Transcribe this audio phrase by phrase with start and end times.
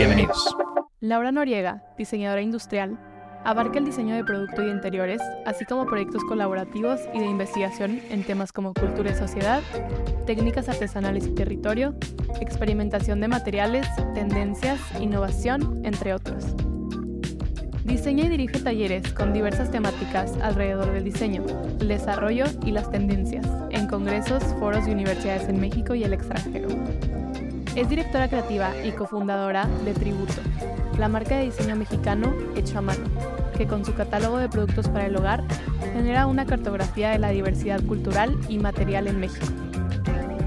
[0.00, 0.56] Bienvenidos.
[1.00, 2.98] Laura Noriega, diseñadora industrial,
[3.44, 8.24] abarca el diseño de producto y interiores, así como proyectos colaborativos y de investigación en
[8.24, 9.60] temas como cultura y sociedad,
[10.24, 11.94] técnicas artesanales y territorio,
[12.40, 16.46] experimentación de materiales, tendencias, innovación, entre otros.
[17.84, 21.44] Diseña y dirige talleres con diversas temáticas alrededor del diseño,
[21.78, 26.68] el desarrollo y las tendencias, en congresos, foros y universidades en México y el extranjero.
[27.76, 30.34] Es directora creativa y cofundadora de Tributo,
[30.98, 33.04] la marca de diseño mexicano hecho a mano,
[33.56, 35.44] que con su catálogo de productos para el hogar
[35.92, 39.46] genera una cartografía de la diversidad cultural y material en México.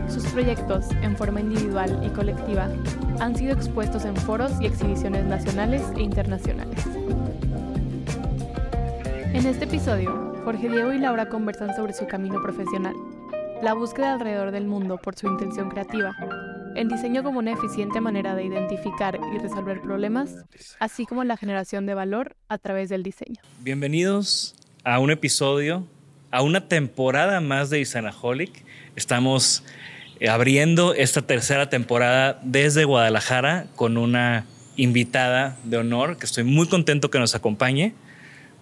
[0.09, 2.67] Sus proyectos, en forma individual y colectiva,
[3.19, 6.85] han sido expuestos en foros y exhibiciones nacionales e internacionales.
[9.33, 12.93] En este episodio, Jorge Diego y Laura conversan sobre su camino profesional,
[13.63, 16.13] la búsqueda alrededor del mundo por su intención creativa,
[16.75, 20.35] el diseño como una eficiente manera de identificar y resolver problemas,
[20.79, 23.41] así como la generación de valor a través del diseño.
[23.61, 25.87] Bienvenidos a un episodio,
[26.31, 28.63] a una temporada más de Isanaholic.
[28.95, 29.63] Estamos
[30.19, 34.45] eh, abriendo esta tercera temporada desde Guadalajara con una
[34.75, 37.93] invitada de honor que estoy muy contento que nos acompañe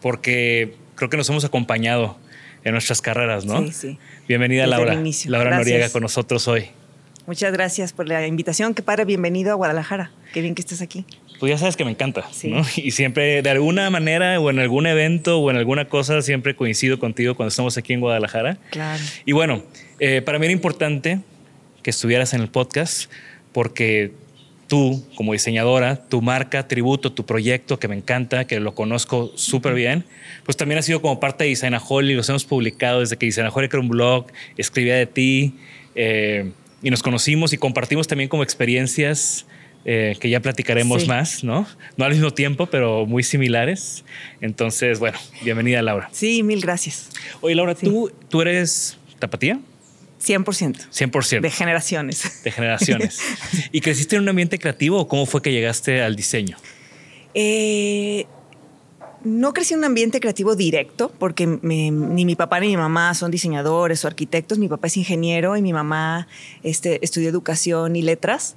[0.02, 2.18] porque creo que nos hemos acompañado
[2.64, 3.66] en nuestras carreras, ¿no?
[3.68, 4.00] Sí, sí.
[4.28, 4.94] Bienvenida Desde Laura.
[4.94, 5.68] Laura Gracias.
[5.68, 6.70] Noriega con nosotros hoy.
[7.28, 8.74] Muchas gracias por la invitación.
[8.74, 10.12] Qué padre, bienvenido a Guadalajara.
[10.34, 11.06] Qué bien que estés aquí.
[11.40, 12.50] Pues ya sabes que me encanta, Sí.
[12.50, 12.64] ¿no?
[12.76, 17.00] Y siempre, de alguna manera, o en algún evento, o en alguna cosa, siempre coincido
[17.00, 18.58] contigo cuando estamos aquí en Guadalajara.
[18.72, 19.02] Claro.
[19.26, 19.64] Y bueno,
[20.00, 21.20] eh, para mí era importante
[21.84, 23.12] que estuvieras en el podcast
[23.54, 24.14] porque
[24.68, 29.74] tú, como diseñadora, tu marca, tributo, tu proyecto, que me encanta, que lo conozco súper
[29.74, 30.06] bien,
[30.46, 33.82] pues también ha sido como parte de Designaholic, los hemos publicado desde que Designaholic era
[33.82, 34.28] un blog,
[34.58, 35.56] escribía de ti,
[35.96, 39.46] eh, y nos conocimos y compartimos también como experiencias
[39.84, 41.08] eh, que ya platicaremos Sí.
[41.08, 41.66] más, ¿no?
[41.98, 44.04] No al mismo tiempo, pero muy similares.
[44.40, 46.08] Entonces, bueno, bienvenida Laura.
[46.12, 47.10] Sí, mil gracias.
[47.42, 47.88] Oye, Laura, Sí.
[47.88, 49.60] ¿tú, ¿tú eres tapatía?
[50.24, 50.88] 100%.
[50.92, 51.42] 100%.
[51.42, 52.44] De generaciones.
[52.44, 53.20] de generaciones.
[53.72, 56.58] ¿Y creciste en un ambiente creativo o cómo fue que llegaste al diseño?
[57.34, 58.28] Eh,
[59.24, 61.92] no crecí en un ambiente creativo directo, porque ni
[62.26, 64.58] mi papá ni mi mamá son diseñadores o arquitectos.
[64.58, 66.28] Mi papá es ingeniero y mi mamá
[66.64, 68.56] este, estudió educación y letras.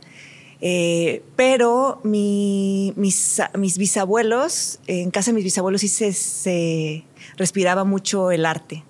[0.61, 3.39] Eh, pero mi- mis,
[3.77, 7.05] bisabuelos, en casa de mis bisabuelos sí se
[7.37, 8.85] respiraba mucho el arte.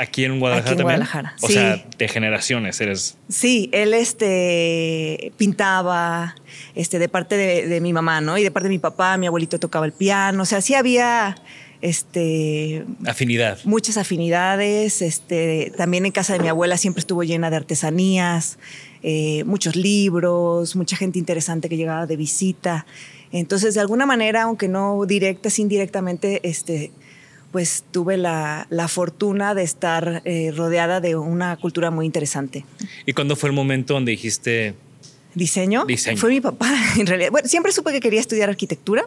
[0.00, 0.98] Aquí en Guadalajara Aquí en también.
[1.00, 1.52] Guadalajara, O sí.
[1.54, 3.16] sea, de generaciones eres.
[3.28, 6.34] Sí, él este, pintaba
[6.74, 8.38] este, de parte de, de mi mamá, ¿no?
[8.38, 10.42] Y de parte de mi papá, mi abuelito tocaba el piano.
[10.42, 11.36] O sea, sí había
[11.82, 13.58] este afinidad.
[13.64, 15.02] Muchas afinidades.
[15.02, 18.58] Este, también en casa de mi abuela siempre estuvo llena de artesanías,
[19.02, 22.86] eh, muchos libros, mucha gente interesante que llegaba de visita.
[23.32, 26.90] Entonces, de alguna manera, aunque no directa, indirectamente, este,
[27.52, 32.64] pues tuve la, fortuna de estar eh, rodeada de una cultura muy interesante.
[33.06, 34.74] ¿Y cuándo fue el momento donde dijiste...
[35.34, 35.84] ¿Diseño?
[35.84, 36.16] Diseño.
[36.16, 37.30] Fue mi papá, en realidad.
[37.30, 39.06] Bueno, siempre supe que quería estudiar arquitectura.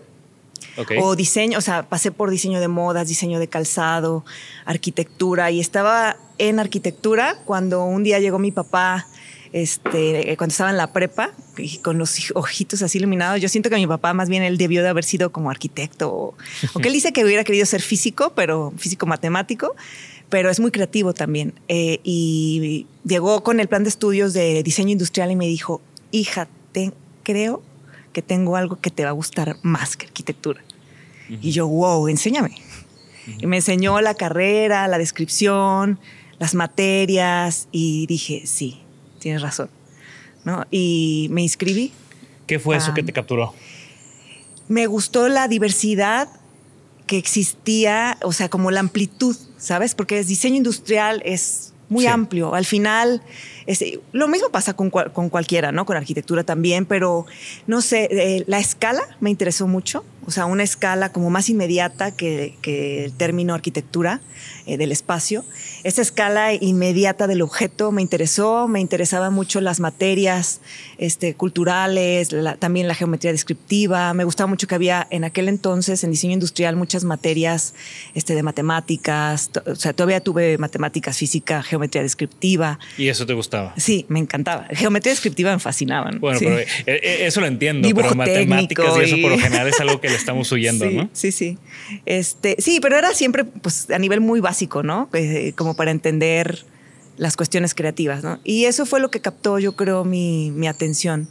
[1.01, 4.25] O diseño, o sea, pasé por diseño de modas, diseño de calzado,
[4.65, 9.05] arquitectura y estaba en arquitectura cuando un día llegó mi papá,
[9.53, 11.31] este, cuando estaba en la prepa,
[11.81, 13.39] con los ojitos así iluminados.
[13.39, 16.35] Yo siento que mi papá más bien él debió de haber sido como arquitecto o,
[16.81, 19.75] que él dice que hubiera querido ser físico, pero físico matemático
[20.29, 21.53] pero es muy creativo también.
[21.67, 25.79] Eh, y llegó con el plan de estudios de diseño industrial y me dijo,
[26.09, 26.47] hija,
[27.21, 27.61] creo
[28.13, 30.63] que tengo algo que te va a gustar más que arquitectura.
[31.29, 32.55] Y yo, wow, enséñame.
[33.39, 35.99] Y me enseñó la carrera, la descripción,
[36.37, 38.82] las materias y dije, sí,
[39.23, 39.69] tienes razón.
[40.43, 40.65] ¿No?
[40.69, 41.93] Y me inscribí.
[42.45, 43.53] ¿Qué fue eso que te capturó?
[44.67, 46.27] Me gustó la diversidad
[47.07, 49.95] que existía, o sea, como la amplitud, ¿sabes?
[49.95, 52.55] Porque el diseño industrial es muy amplio.
[52.55, 53.21] Al final,
[54.11, 55.85] lo mismo pasa con, con, cualquiera, ¿no?
[55.85, 57.25] Con arquitectura también, pero
[57.67, 62.15] no sé, eh, la escala me interesó mucho, o sea, una escala como más inmediata
[62.15, 64.21] que, que el término arquitectura
[64.65, 65.43] eh, del espacio.
[65.83, 70.61] Esa escala inmediata del objeto me interesó, me interesaban mucho las materias
[70.97, 72.29] este, culturales,
[72.59, 76.75] también la geometría descriptiva, me gustaba mucho que había en aquel entonces en diseño industrial
[76.75, 77.73] muchas materias
[78.13, 82.79] este, de matemáticas, o sea, todavía tuve matemáticas, física, geometría descriptiva.
[82.97, 83.73] ¿Y eso te gustaba?
[83.77, 84.67] Sí, me encantaba.
[84.71, 86.11] Geometría descriptiva me fascinaba.
[86.19, 89.01] Bueno, pero eh, eh, eso lo entiendo, pero matemáticas y...
[89.01, 91.09] eso por lo general es algo que le estamos huyendo, sí, ¿no?
[91.13, 91.57] Sí, sí.
[92.05, 94.52] Este, sí, pero era siempre pues, a nivel muy básico,
[94.83, 95.09] ¿no?
[95.13, 96.65] Eh, como para entender
[97.17, 98.39] las cuestiones creativas, ¿no?
[98.43, 101.29] Y eso fue lo que captó, yo creo, mi, mi atención.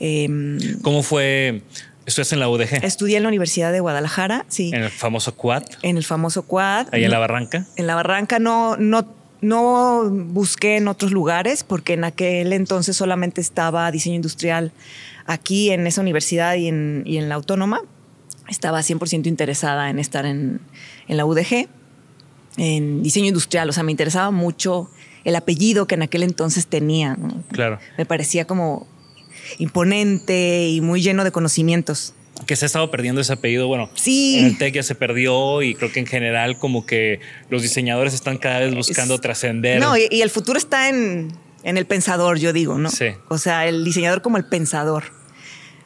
[0.00, 1.62] Em, ¿Cómo fue?
[2.06, 2.84] ¿Estás en la UDG?
[2.84, 4.70] Estudié en la Universidad de Guadalajara, sí.
[4.74, 5.64] ¿En el famoso Quad?
[5.82, 6.88] En el famoso Quad.
[6.92, 7.66] ¿Ahí en la Barranca?
[7.76, 9.06] En la Barranca no, no
[9.44, 14.72] no busqué en otros lugares porque en aquel entonces solamente estaba diseño industrial
[15.26, 17.80] aquí en esa universidad y en, la autónoma.
[18.48, 20.60] Estaba 100% interesada en estar en,
[21.08, 21.68] la UDG,
[22.56, 23.68] en diseño industrial.
[23.68, 24.90] O sea, me interesaba mucho
[25.24, 27.16] el apellido que en aquel entonces tenía.
[27.52, 27.78] Claro.
[27.98, 28.86] Me parecía como
[29.58, 32.14] imponente y muy lleno de conocimientos
[32.46, 33.68] que se ha estado perdiendo ese apellido.
[33.68, 34.38] Bueno, sí.
[34.38, 38.14] en el TEC ya se perdió y creo que en general como que los diseñadores
[38.14, 39.80] están cada vez buscando trascender.
[39.80, 42.90] No, y, el futuro está en, el pensador, yo digo, ¿no?
[42.90, 43.06] Sí.
[43.28, 45.04] O sea, el diseñador como el pensador.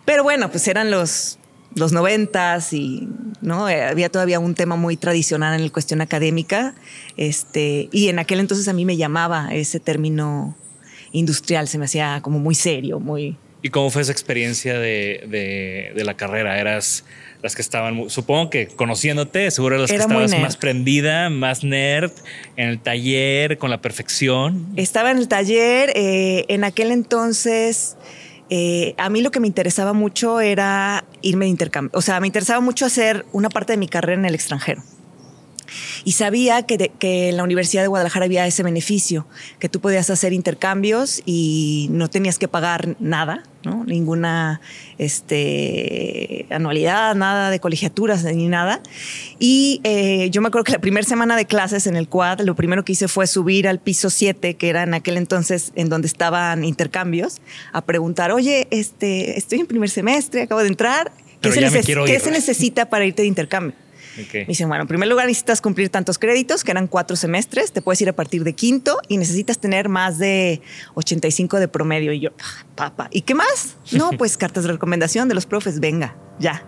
[0.04, 1.37] Pero bueno, pues eran los,
[1.74, 3.08] los noventas y
[3.40, 6.74] no eh, había todavía un tema muy tradicional en la cuestión académica.
[7.16, 10.56] Este, y en aquel entonces a mí me llamaba ese término
[11.12, 16.14] industrial, se me hacía como muy serio, muy ¿Y cómo fue esa experiencia de, la
[16.14, 16.60] carrera?
[16.60, 17.04] ¿Eras
[17.42, 22.12] las que estaban, supongo que conociéndote, seguro las que estabas más prendida, más nerd,
[22.56, 24.68] en el taller, con la perfección?
[24.76, 27.96] Estaba en el taller, eh, en aquel entonces...
[28.50, 31.90] Eh, a mí lo que me interesaba mucho era irme de intercambio.
[31.94, 34.82] O sea, me interesaba mucho hacer una parte de mi carrera en el extranjero.
[36.04, 39.26] Y sabía que, que, en la Universidad de Guadalajara había ese beneficio,
[39.58, 43.84] que tú podías hacer intercambios y no tenías que pagar nada, ¿no?
[43.84, 44.60] ninguna
[44.98, 48.80] este, anualidad, nada de colegiaturas ni nada.
[49.38, 52.54] Y eh, yo me acuerdo que la primera semana de clases en el quad, lo
[52.54, 56.06] primero que hice fue subir al piso 7, que era en aquel entonces en donde
[56.06, 57.40] estaban intercambios,
[57.72, 62.30] a preguntar, oye, este, estoy en primer semestre, acabo de entrar, ¿qué, se, ¿qué se
[62.30, 63.74] necesita para irte de intercambio?
[64.32, 67.82] Me dicen, bueno, en primer lugar necesitas cumplir tantos créditos, que eran cuatro semestres, te
[67.82, 70.60] puedes ir a partir de quinto y necesitas tener más de
[70.94, 72.12] 85 de promedio.
[72.12, 73.76] Y yo, ah, papá, ¿y qué más?
[73.92, 76.64] No, pues cartas de recomendación de los profes, venga, ya.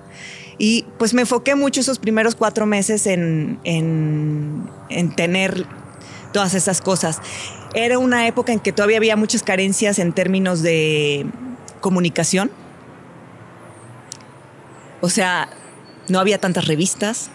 [0.58, 5.66] Y pues me enfoqué mucho esos primeros cuatro meses en, en, en tener
[6.32, 7.20] todas esas cosas.
[7.74, 11.26] Era una época en que todavía había muchas carencias en términos de
[11.80, 12.50] comunicación.
[15.00, 15.48] O sea,
[16.08, 17.30] no había tantas revistas,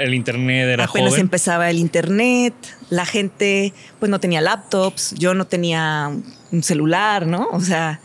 [0.00, 2.54] el internet era Apenas empezaba el internet,
[2.90, 6.10] la gente pues no tenía laptops, yo no tenía
[6.52, 7.48] un celular, ¿no?
[7.52, 8.00] O sea,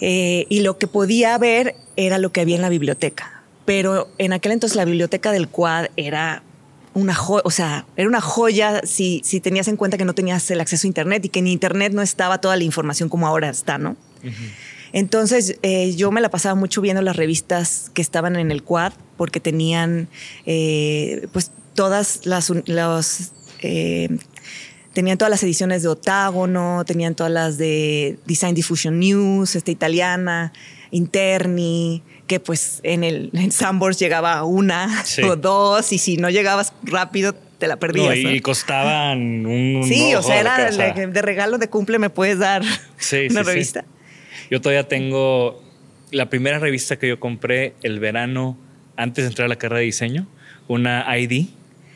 [0.00, 3.42] eh, y lo que podía ver era lo que había en la biblioteca.
[3.64, 6.42] Pero en aquel entonces la biblioteca del Quad era
[6.92, 10.50] una joya, o sea, era una joya si, si tenías en cuenta que no tenías
[10.50, 13.48] el acceso a internet y que en internet no estaba toda la información como ahora
[13.48, 13.96] está, ¿no?
[14.92, 18.92] Entonces eh, yo me la pasaba mucho viendo las revistas que estaban en el Quad
[19.16, 20.08] porque tenían
[20.46, 24.08] eh, pues todas las los, eh,
[24.92, 30.52] tenían todas las ediciones de Otágono, tenían todas las de Design Diffusion News, esta italiana,
[30.90, 36.72] Interni, que pues en el en Sambors llegaba una o dos y si no llegabas
[36.82, 38.16] rápido te la perdías.
[38.16, 39.84] y costaban un...
[39.84, 42.62] Sí, o sea, era de, regalo de cumple me puedes dar
[43.30, 43.84] una revista.
[44.50, 45.62] Yo todavía tengo
[46.10, 48.56] la primera revista que yo compré el verano
[48.96, 50.26] antes de entrar a la carrera de diseño,
[50.68, 51.46] una ID.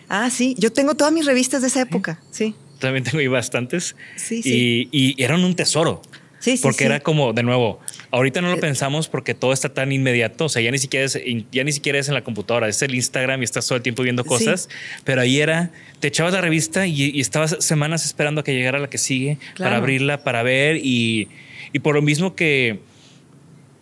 [0.08, 2.54] Ah, sí, yo tengo todas mis revistas de esa época, sí.
[2.78, 3.96] También tengo ahí bastantes.
[4.16, 4.88] Sí, sí.
[4.90, 6.00] Y, eran un tesoro.
[6.38, 6.62] Sí, sí.
[6.62, 7.80] Porque era como, de nuevo,
[8.12, 10.44] ahorita no lo eh, pensamos porque todo está tan inmediato.
[10.44, 11.18] O sea, ya ni siquiera es,
[11.50, 14.04] ya ni siquiera es en la computadora, es el Instagram y estás todo el tiempo
[14.04, 14.68] viendo cosas.
[15.02, 18.88] Pero ahí era, te echabas la revista y, estabas semanas esperando a que llegara la
[18.88, 20.76] que sigue para abrirla, para ver.
[20.76, 21.28] Y,
[21.72, 22.80] y por lo mismo que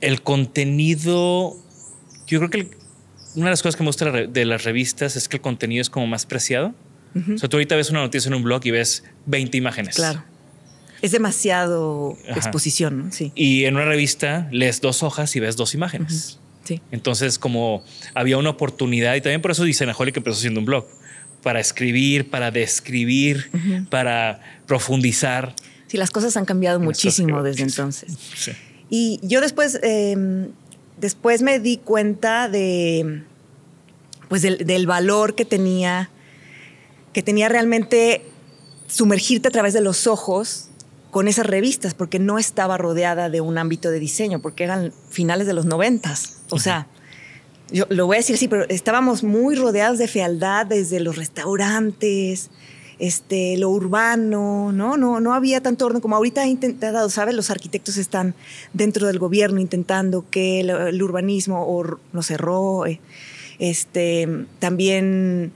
[0.01, 1.57] el contenido,
[2.27, 2.71] yo creo que
[3.37, 5.91] una de las cosas que me gusta de las revistas es que el contenido es
[5.91, 6.75] como más preciado.
[7.35, 9.97] O sea, tú ahorita ves una noticia en un blog y ves 20 imágenes.
[9.97, 10.23] Claro.
[11.01, 13.13] Es demasiado exposición, ¿no?
[13.13, 13.33] Sí.
[13.35, 16.39] Y en una revista lees dos hojas y ves dos imágenes.
[16.65, 16.83] Sí.
[16.91, 17.83] Entonces, como
[18.15, 20.87] había una oportunidad, y también por eso dice que empezó haciendo un blog,
[21.43, 23.51] para escribir, para describir,
[23.89, 25.55] para profundizar.
[25.87, 28.19] Sí, las cosas han cambiado muchísimo desde entonces.
[28.35, 28.53] Sí.
[28.91, 30.49] Y yo después, em,
[30.99, 33.23] después me di cuenta de,
[34.29, 36.11] pues del, valor que tenía,
[37.13, 38.23] que tenía realmente
[38.87, 40.69] sumergirte a través de los ojos
[41.11, 45.47] con esas revistas, porque no estaba rodeada de un ámbito de diseño, porque eran finales
[45.47, 46.41] de los noventas.
[46.51, 46.89] O sea,
[47.71, 52.51] yo lo voy a decir así, pero estábamos muy rodeados de fealdad desde los restaurantes,
[52.99, 54.97] este, lo urbano, ¿no?
[54.97, 57.35] No, no había tanto orden como ahorita ha intentado, ¿sabes?
[57.35, 58.35] Los arquitectos están
[58.73, 62.87] dentro del gobierno intentando que el, urbanismo o no.
[62.87, 63.01] Eh,
[63.59, 65.53] este, también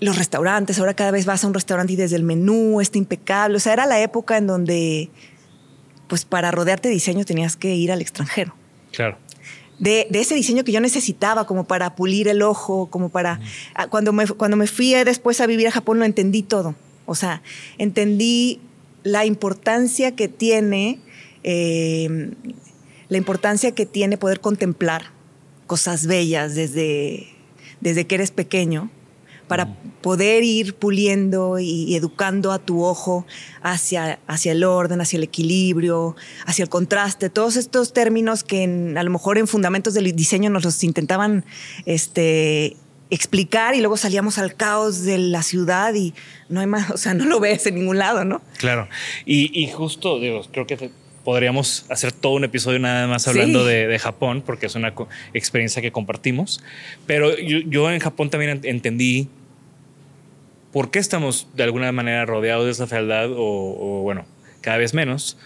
[0.00, 3.56] los restaurantes, ahora cada vez vas a un restaurante y desde el menú está impecable.
[3.56, 5.10] O sea, era la época en donde,
[6.08, 8.54] pues para rodearte de diseño tenías que ir al extranjero.
[8.92, 9.18] Claro
[9.80, 13.40] de, ese diseño que yo necesitaba como para pulir el ojo, como para...
[13.74, 16.76] Ah, cuando, me, cuando me fui después a vivir a Japón lo entendí todo.
[17.06, 17.42] O sea,
[17.78, 18.60] entendí
[19.02, 21.00] la importancia que tiene,
[21.42, 22.34] em,
[23.08, 25.06] la importancia que tiene poder contemplar
[25.66, 27.28] cosas bellas desde,
[27.80, 28.90] desde que eres pequeño
[29.50, 29.66] para
[30.00, 33.26] poder ir puliendo y, educando a tu ojo
[33.62, 36.14] hacia, hacia el orden, hacia el equilibrio,
[36.46, 38.62] hacia el contraste, todos estos términos que
[38.96, 41.44] a lo mejor en fundamentos del diseño nos los intentaban
[41.84, 42.76] este,
[43.10, 46.14] explicar y luego salíamos al caos de la ciudad y
[46.48, 48.42] no hay más, o sea, no lo ves en ningún lado, ¿no?
[48.56, 48.88] Claro.
[49.26, 50.92] Y, justo, digo, creo que
[51.24, 54.94] podríamos hacer todo un episodio nada más hablando de, Japón, porque es una
[55.34, 56.62] experiencia que compartimos.
[57.08, 59.28] Pero yo, yo, en Japón también entendí
[60.72, 64.24] por qué estamos de alguna manera rodeados de esa fealdad o, bueno,
[64.60, 65.36] cada vez menos.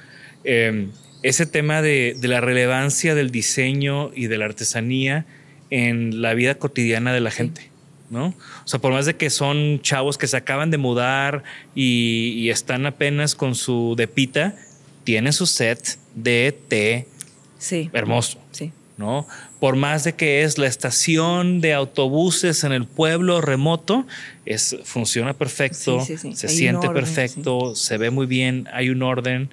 [0.44, 0.90] Em,
[1.22, 5.24] ese tema de, la relevancia del diseño y de la artesanía
[5.70, 7.70] en la vida cotidiana de la gente.
[8.10, 8.26] ¿no?
[8.26, 11.42] O sea, por más de que son chavos que se acaban de mudar
[11.74, 14.54] y, están apenas con su depita,
[15.04, 17.08] tienen su set de té
[17.58, 17.88] sí.
[17.94, 18.38] hermoso.
[18.52, 18.72] Sí.
[18.96, 19.26] ¿No?
[19.60, 24.06] Por más de que es la estación de autobuses en el pueblo remoto,
[24.46, 29.50] es, funciona perfecto, se siente perfecto, se ve muy bien, hay un orden,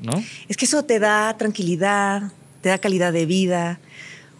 [0.00, 0.22] ¿no?
[0.48, 3.80] Es que eso te da tranquilidad, te da calidad de vida.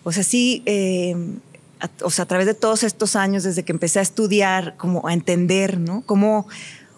[0.04, 1.16] O sea, sí, eh,
[1.80, 5.06] a, o sea, a través de todos estos años, desde que empecé a estudiar, como
[5.08, 6.02] a entender, ¿no?
[6.04, 6.46] Cómo,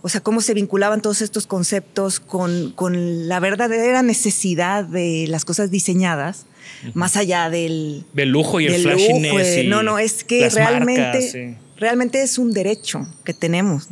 [0.03, 5.45] o sea, cómo se vinculaban todos estos conceptos con, con la verdadera necesidad de las
[5.45, 6.47] cosas diseñadas
[6.95, 8.05] más allá del...
[8.13, 9.67] Del lujo y el flashiness.
[9.67, 13.89] no, no, es que realmente, realmente es un derecho que tenemos.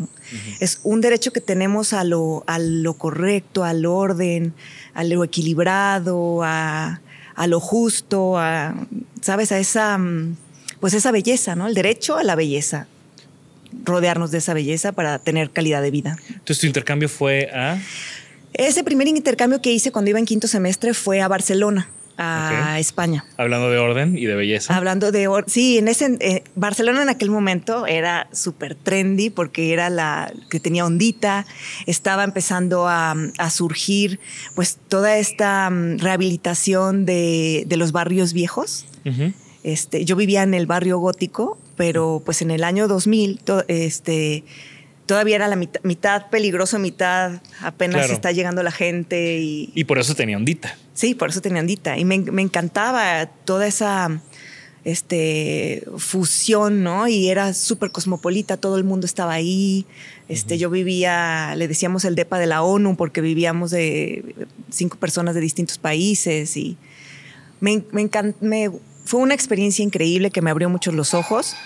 [0.60, 4.54] Es un derecho que tenemos a lo, a lo correcto, al orden,
[4.94, 7.00] a lo equilibrado, a,
[7.34, 8.74] a lo justo, a,
[9.20, 9.52] ¿sabes?
[9.52, 9.98] A esa,
[10.80, 11.66] pues esa belleza, ¿no?
[11.66, 12.88] El derecho a la belleza
[13.84, 16.16] rodearnos de esa belleza para tener calidad de vida.
[16.28, 17.78] Entonces tu intercambio fue a...
[18.52, 23.24] Ese primer intercambio que hice cuando iba en quinto semestre fue a Barcelona a España.
[23.36, 24.76] Hablando de orden y de belleza.
[24.76, 25.50] Hablando de orden.
[25.50, 30.60] Sí, en ese eh, Barcelona en aquel momento era súper trendy porque era la que
[30.60, 31.46] tenía ondita,
[31.86, 33.14] estaba empezando a,
[33.50, 34.18] surgir
[34.54, 38.86] pues toda esta mm, rehabilitación de, los barrios viejos.
[39.62, 44.44] este, yo vivía en el barrio gótico, pero pues en el año 2000 este,
[45.04, 49.38] todavía era la mitad, peligroso, mitad apenas está llegando la gente.
[49.38, 50.76] Y, y por eso tenía ondita.
[50.96, 51.98] Sí, por eso tenía ondita.
[51.98, 54.22] Y me, encantaba toda esa,
[54.82, 57.06] este, fusión, ¿no?
[57.06, 59.84] Y era súper cosmopolita, todo el mundo estaba ahí.
[60.28, 64.34] Este, Yo vivía, le decíamos el DEPA de la ONU porque vivíamos de
[64.70, 66.78] cinco personas de distintos países y
[67.60, 68.08] me, me,
[68.40, 68.70] me
[69.04, 71.56] fue una experiencia increíble que me abrió mucho los ojos.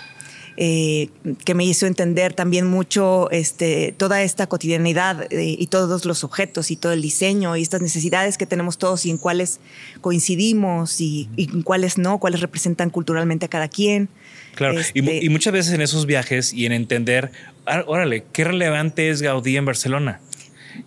[0.57, 1.09] Eh,
[1.45, 6.71] que me hizo entender también mucho este, toda esta cotidianidad eh, y todos los objetos
[6.71, 9.61] y todo el diseño y estas necesidades que tenemos todos y en cuáles
[10.00, 14.09] coincidimos y, en cuáles no, cuáles representan culturalmente a cada quien.
[14.54, 17.30] Claro, y, Este, y muchas veces en esos viajes y en entender,
[17.66, 20.21] ah, órale, qué relevante es Gaudí en Barcelona.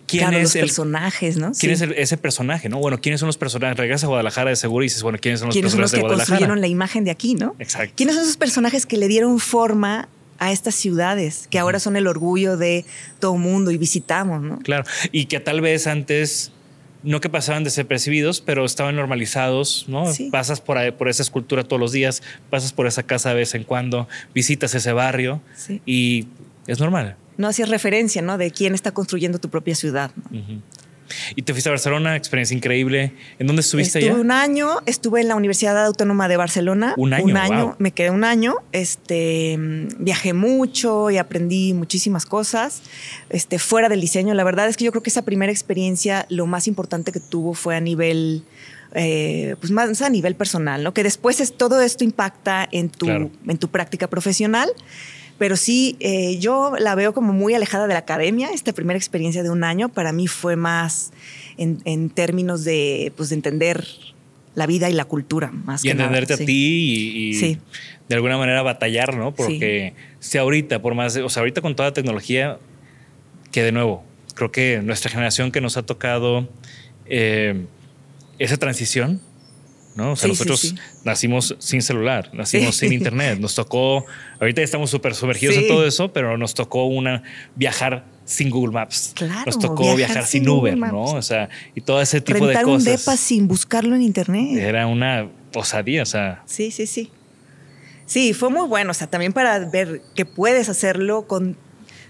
[0.06, 1.46] ¿Quién claro, es los el personajes, ¿no?
[1.52, 1.70] ¿Quién Sí.
[1.70, 2.68] es el- ese personaje?
[2.68, 2.78] ¿no?
[2.78, 3.76] Bueno, ¿quiénes son los personajes?
[3.76, 5.92] Regresas a Guadalajara de seguro y dices, bueno, ¿quiénes son los ¿Quiénes son los personajes
[5.92, 6.36] que de Guadalajara?
[6.38, 7.54] construyeron la imagen de aquí, no?
[7.58, 7.92] Exacto.
[7.96, 12.06] ¿Quiénes son esos personajes que le dieron forma a estas ciudades, que ahora son el
[12.06, 12.84] orgullo de
[13.20, 14.58] todo mundo y visitamos, ¿no?
[14.58, 14.84] Claro.
[15.12, 16.50] Y que tal vez antes,
[17.04, 20.12] no que pasaban desapercibidos, pero estaban normalizados, ¿no?
[20.12, 20.30] Sí.
[20.32, 23.54] Pasas por, ahí- por esa escultura todos los días, pasas por esa casa de vez
[23.54, 25.80] en cuando, visitas ese barrio Sí.
[25.86, 26.26] y
[26.66, 27.16] es normal.
[27.36, 28.38] No hacías referencia, ¿no?
[28.38, 30.10] De quién está construyendo tu propia ciudad.
[30.30, 30.62] ¿no?
[31.36, 33.12] Y te fuiste a Barcelona, experiencia increíble.
[33.38, 34.20] ¿En dónde estuviste Estuve allá?
[34.20, 36.94] un año, estuve en la Universidad Autónoma de Barcelona.
[36.96, 37.74] Un año, Un año, wow.
[37.78, 38.54] me quedé un año.
[38.72, 39.56] Este,
[39.98, 42.82] viajé mucho y aprendí muchísimas cosas.
[43.28, 46.46] Este, fuera del diseño, la verdad es que yo creo que esa primera experiencia, lo
[46.46, 48.42] más importante que tuvo fue a nivel,
[48.94, 50.94] eh, pues más a nivel personal, ¿no?
[50.94, 53.30] Que después es, todo esto impacta en tu, Claro.
[53.46, 54.70] en tu práctica profesional.
[55.38, 58.50] Pero sí, eh, yo la veo como muy alejada de la academia.
[58.54, 61.12] Esta primera experiencia de un año para mí fue más
[61.56, 63.84] en, en términos de, pues, de entender
[64.54, 66.42] la vida y la cultura, más y que nada, entenderte sí.
[66.42, 67.58] a ti y, y Sí.
[68.08, 69.34] de alguna manera batallar, ¿no?
[69.34, 72.58] Porque si ahorita, por más, o sea, ahorita con toda la tecnología,
[73.50, 74.04] que de nuevo,
[74.36, 76.48] creo que nuestra generación que nos ha tocado
[77.06, 77.64] eh,
[78.38, 79.20] esa transición,
[79.94, 80.12] ¿no?
[80.12, 80.74] O sea, Sí, sí, nosotros sí.
[81.04, 82.86] nacimos sin celular, nacimos Sí.
[82.86, 84.04] sin internet, nos tocó,
[84.40, 85.62] ahorita estamos súper sumergidos Sí.
[85.62, 87.22] en todo eso, pero nos tocó una
[87.54, 89.12] viajar sin Google Maps.
[89.14, 91.02] Claro, nos tocó viajar viajar, sin, sin Uber, ¿no?
[91.02, 93.00] O sea, y todo ese tipo Rentar de un cosas.
[93.04, 94.56] depa sin buscarlo en internet.
[94.58, 97.10] Era una osadía, o sea, Sí, sí, sí.
[98.06, 98.90] Sí, fue muy bueno.
[98.90, 101.56] O sea, también para ver que puedes hacerlo con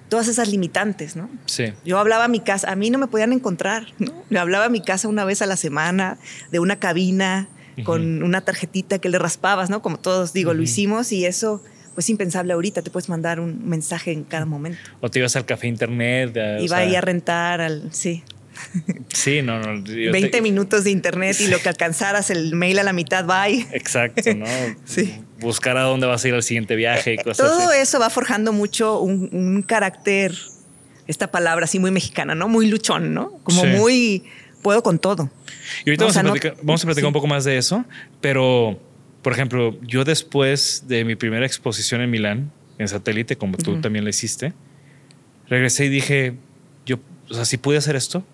[0.09, 1.29] todas esas limitantes, ¿no?
[1.47, 1.73] sí.
[1.85, 4.13] Yo hablaba a mi casa, a mí no me podían encontrar, ¿no?
[4.29, 6.19] Le hablaba a mi casa una vez a la semana
[6.53, 7.49] de una cabina
[7.83, 9.83] con una tarjetita que le raspabas, ¿no?
[9.83, 11.63] Como todos digo, lo hicimos y eso
[11.95, 14.79] pues impensable ahorita, te puedes mandar un mensaje en cada momento.
[15.01, 16.37] O te ibas al café internet.
[16.37, 18.23] a- Iba ahí a rentar al, sí,
[19.13, 19.85] Sí, no, no.
[19.85, 23.25] yo 20 te- minutos de internet y lo que alcanzaras el mail a la mitad,
[23.25, 23.67] bye.
[23.73, 24.47] Exacto, ¿no?
[24.85, 25.15] Sí.
[25.41, 27.81] Buscar a dónde vas a ir al siguiente viaje y cosas Todo así.
[27.81, 30.35] eso va forjando mucho un, un carácter,
[31.07, 32.49] esta palabra así muy mexicana, ¿no?
[32.49, 33.33] Muy luchón, ¿no?
[33.43, 33.67] Como Sí.
[33.69, 34.25] muy,
[34.65, 35.31] puedo con todo.
[35.85, 37.07] Y ahorita O vamos, a no- platicar, vamos a platicar sí.
[37.07, 37.85] un poco más de eso,
[38.21, 38.81] pero,
[39.23, 44.05] por ejemplo, yo después de mi primera exposición en Milán, en satélite, como tú también
[44.05, 44.53] lo hiciste,
[45.49, 46.35] regresé y dije,
[46.87, 46.97] yo,
[47.31, 48.25] o sea, si pude hacer esto,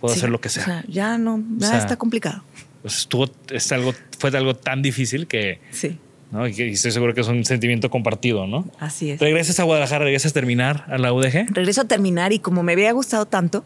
[0.00, 0.62] puedo Sí, hacer lo que sea.
[0.62, 2.44] O sea, ya no, ya O sea, está complicado.
[2.82, 5.98] Pues estuvo, es algo, fue algo tan difícil que, Sí,
[6.30, 6.46] ¿no?
[6.46, 8.70] Y estoy seguro que es un sentimiento compartido, ¿no?
[8.78, 9.20] así es.
[9.20, 11.46] Regresas a Guadalajara, regresas a terminar a la UDG.
[11.52, 13.64] Regreso a terminar y como me había gustado tanto,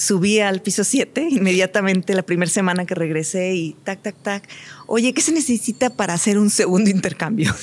[0.00, 4.48] subí al piso 7 inmediatamente la primera semana que regresé y tac, tac, tac.
[4.86, 7.54] Oye, ¿qué se necesita para hacer un segundo intercambio?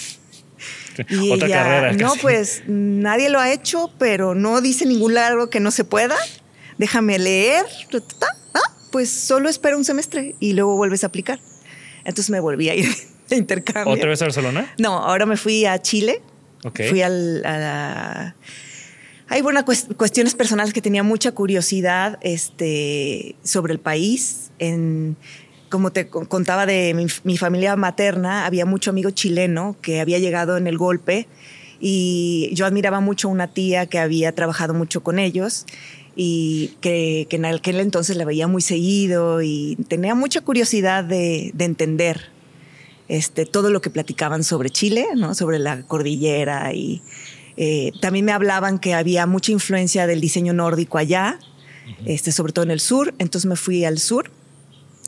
[1.10, 1.94] Y Otra ella, carrera.
[1.94, 2.20] No, casi.
[2.22, 6.16] pues nadie lo ha hecho, pero no dice ningún lado que no se pueda.
[6.78, 7.66] Déjame leer.
[8.54, 11.40] Ah, pues solo espera un semestre y luego vuelves a aplicar.
[12.00, 12.88] Entonces me volví a ir
[13.30, 13.94] de intercambio.
[13.94, 14.74] ¿Otra vez a Barcelona?
[14.80, 16.22] No, ahora me fui a Chile.
[16.64, 16.82] Ok.
[16.90, 18.36] Fui al, a la...
[19.30, 24.52] Hay bueno, cues- cuestiones personales que tenía mucha curiosidad este, sobre el país.
[24.60, 25.18] En,
[25.70, 30.18] como te co- contaba de mi, mi familia materna, había mucho amigo chileno que había
[30.20, 31.28] llegado en el golpe
[31.80, 35.66] y yo admiraba mucho a una tía que había trabajado mucho con ellos
[36.16, 41.52] y que, que en aquel entonces la veía muy seguido y tenía mucha curiosidad de,
[41.54, 42.30] de entender
[43.10, 45.36] este, todo lo que platicaban sobre Chile, ¿no?
[45.36, 47.02] sobre la cordillera y
[47.58, 51.40] eh, también me hablaban que había mucha influencia del diseño nórdico allá,
[52.06, 54.30] este, sobre todo en el sur, entonces me fui al sur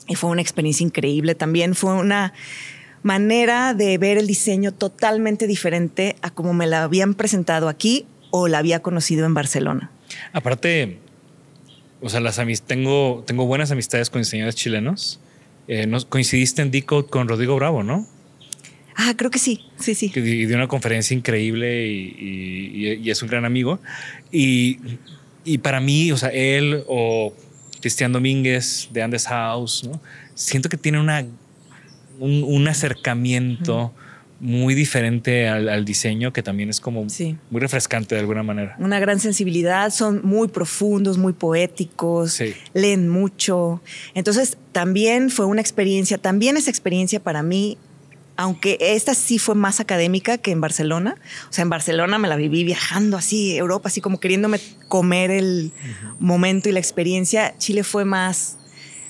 [0.08, 2.32] y fue una experiencia increíble también, fue una
[3.02, 8.48] manera de ver el diseño totalmente diferente a como me la habían presentado aquí o
[8.48, 9.90] la había conocido en Barcelona.
[10.32, 10.98] Aparte,
[12.02, 15.20] o sea, las tengo, tengo buenas amistades con diseñadores chilenos.
[15.68, 18.06] Eh, nos- coincidiste en Decode con Rodrigo Bravo, ¿no?
[19.02, 20.08] Ah, creo que sí, sí, sí.
[20.14, 23.80] Di- dio una conferencia increíble y, y- y- y es un gran amigo.
[24.30, 24.78] Y,
[25.42, 27.32] y para mí, o sea, él o
[27.80, 30.02] Cristian Domínguez de Andes House, ¿no?
[30.34, 31.24] siento que tiene una,
[32.18, 33.94] un, acercamiento
[34.38, 37.06] muy diferente al, diseño que también es como
[37.50, 38.76] muy refrescante de alguna manera.
[38.78, 42.38] Una gran sensibilidad, son muy profundos, muy poéticos,
[42.74, 43.82] leen mucho.
[44.14, 47.78] Entonces también fue una experiencia, también esa experiencia para mí
[48.40, 51.16] aunque esta sí fue más académica que en Barcelona.
[51.50, 55.72] O sea, en Barcelona me la viví viajando así, Europa, así como queriéndome comer el
[56.20, 57.54] momento y la experiencia.
[57.58, 58.56] Chile fue más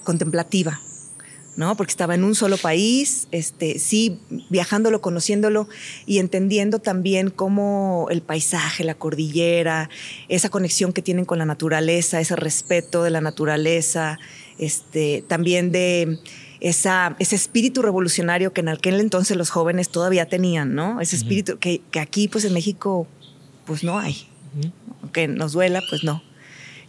[0.02, 0.80] contemplativa,
[1.54, 1.76] ¿no?
[1.76, 4.18] Porque estaba en un solo país, este, sí,
[4.50, 5.68] viajándolo, conociéndolo
[6.06, 9.90] y entendiendo también cómo el paisaje, la cordillera,
[10.28, 14.18] esa conexión que tienen con la naturaleza, ese respeto de la naturaleza,
[14.58, 16.18] este, también de
[16.60, 21.00] esa, ese espíritu revolucionario que en aquel entonces los jóvenes todavía tenían, ¿no?
[21.00, 23.06] Ese espíritu que, aquí, pues en México,
[23.64, 24.26] pues no hay.
[25.02, 26.22] Aunque nos duela, pues no.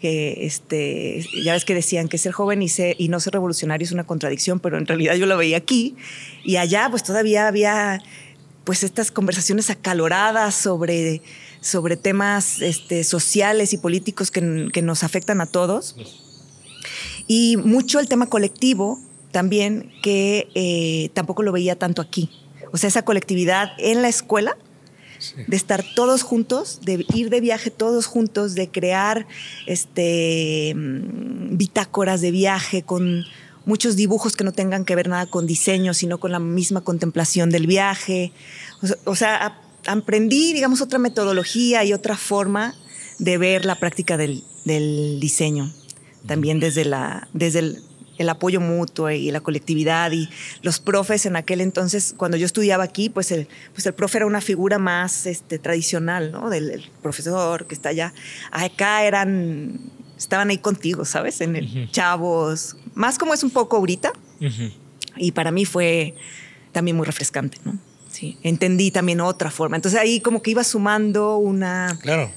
[0.02, 4.04] este, ya ves que decían que ser joven y, y no ser revolucionario es una
[4.04, 5.96] contradicción, pero en realidad yo lo veía aquí
[6.44, 8.02] y allá pues todavía había
[8.64, 11.22] pues estas conversaciones acaloradas sobre,
[11.62, 15.96] sobre temas este, sociales y políticos que, que nos afectan a todos.
[17.28, 19.00] Y mucho el tema colectivo,
[19.32, 22.30] también que eh, tampoco lo veía tanto aquí.
[22.72, 24.58] O sea, esa colectividad en la escuela,
[25.48, 29.28] de estar todos juntos, de ir de viaje todos juntos, de crear
[29.68, 33.24] este, mm, bitácoras de viaje con
[33.66, 37.52] muchos dibujos que no tengan que ver nada con diseño, sino con la misma contemplación
[37.52, 38.32] del viaje.
[39.06, 42.76] O sea, aprendí, digamos, otra metodología y otra forma
[43.20, 45.72] de ver la práctica del, del diseño,
[46.26, 47.84] también desde, la, desde el,
[48.22, 50.30] el apoyo mutuo y la colectividad y
[50.62, 54.26] los profes en aquel entonces, cuando yo estudiaba aquí, pues el, pues el profe era
[54.26, 56.50] una figura más este, tradicional, ¿no?
[56.50, 58.14] Del profesor que está allá.
[58.52, 59.80] Acá eran,
[60.18, 61.42] estaban ahí contigo, ¿sabes?
[61.42, 64.14] En el chavos, más como es un poco ahorita.
[65.18, 66.16] Y para mí fue
[66.72, 67.78] también muy refrescante, ¿no?
[68.10, 69.76] Sí, entendí también otra forma.
[69.78, 72.30] Entonces ahí como que iba sumando una, claro.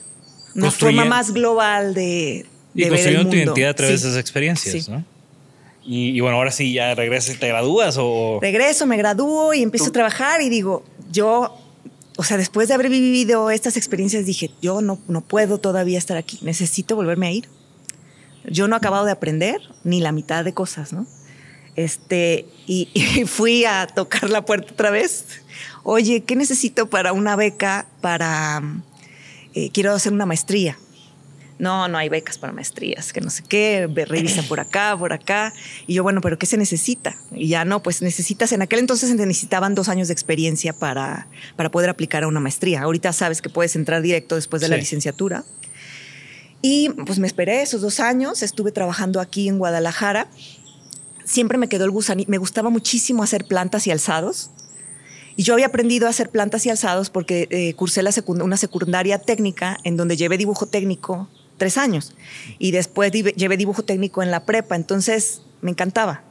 [0.54, 4.88] una forma más global de, de y ver tu identidad a través de esas experiencias,
[4.88, 5.04] ¿no?
[5.86, 8.38] Y, bueno, ahora sí ya regresas y te gradúas o...
[8.40, 11.58] Regreso, me gradúo y empiezo a trabajar y digo, yo,
[12.16, 16.16] o sea, después de haber vivido estas experiencias dije, yo no, no puedo todavía estar
[16.16, 17.48] aquí, necesito volverme a ir.
[18.44, 21.06] Yo no he acabado de aprender ni la mitad de cosas, ¿no?
[21.76, 22.88] Este, y,
[23.26, 25.26] fui a tocar la puerta otra vez.
[25.82, 28.62] Oye, ¿qué necesito para una beca para...
[29.52, 30.78] Eh, quiero hacer una maestría
[31.58, 35.52] no, no hay becas para maestrías, que no sé qué, revisa por acá, por acá.
[35.86, 37.16] Y yo, bueno, pero ¿qué se necesita?
[37.32, 41.28] Y ya no, pues necesitas, en aquel entonces se necesitaban dos años de experiencia para,
[41.56, 42.82] para poder aplicar a una maestría.
[42.82, 45.44] Ahorita sabes que puedes entrar directo después de la licenciatura.
[46.60, 50.28] Y pues me esperé esos dos años, estuve trabajando aquí en Guadalajara.
[51.24, 54.50] Siempre me quedó el gusanito, me gustaba muchísimo hacer plantas y alzados.
[55.36, 59.18] Y yo había aprendido a hacer plantas y alzados porque eh, cursé la una secundaria
[59.18, 62.14] técnica en donde llevé dibujo técnico tres años.
[62.58, 66.22] Y después llevé dibujo técnico en la prepa, entonces me encantaba.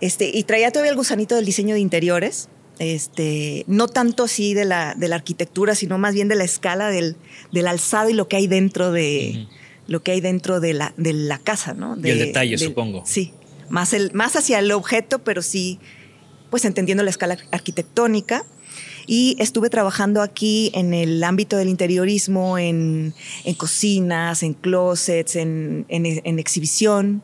[0.00, 2.48] Este, y traía todavía el gusanito del diseño de interiores,
[2.78, 6.88] este, no tanto así de la, de la arquitectura, sino más bien de la escala
[6.88, 7.16] del,
[7.52, 9.48] del alzado y lo que hay dentro de,
[9.88, 11.96] lo que hay dentro de la, de la casa, ¿no?
[12.02, 13.02] y el detalle, supongo.
[13.04, 13.32] Sí,
[13.68, 15.80] más, el, más hacia el objeto, pero sí,
[16.50, 18.44] pues entendiendo la escala arquitectónica.
[19.10, 23.14] Y estuve trabajando aquí en el ámbito del interiorismo, en,
[23.56, 27.22] cocinas, en closets, en, exhibición,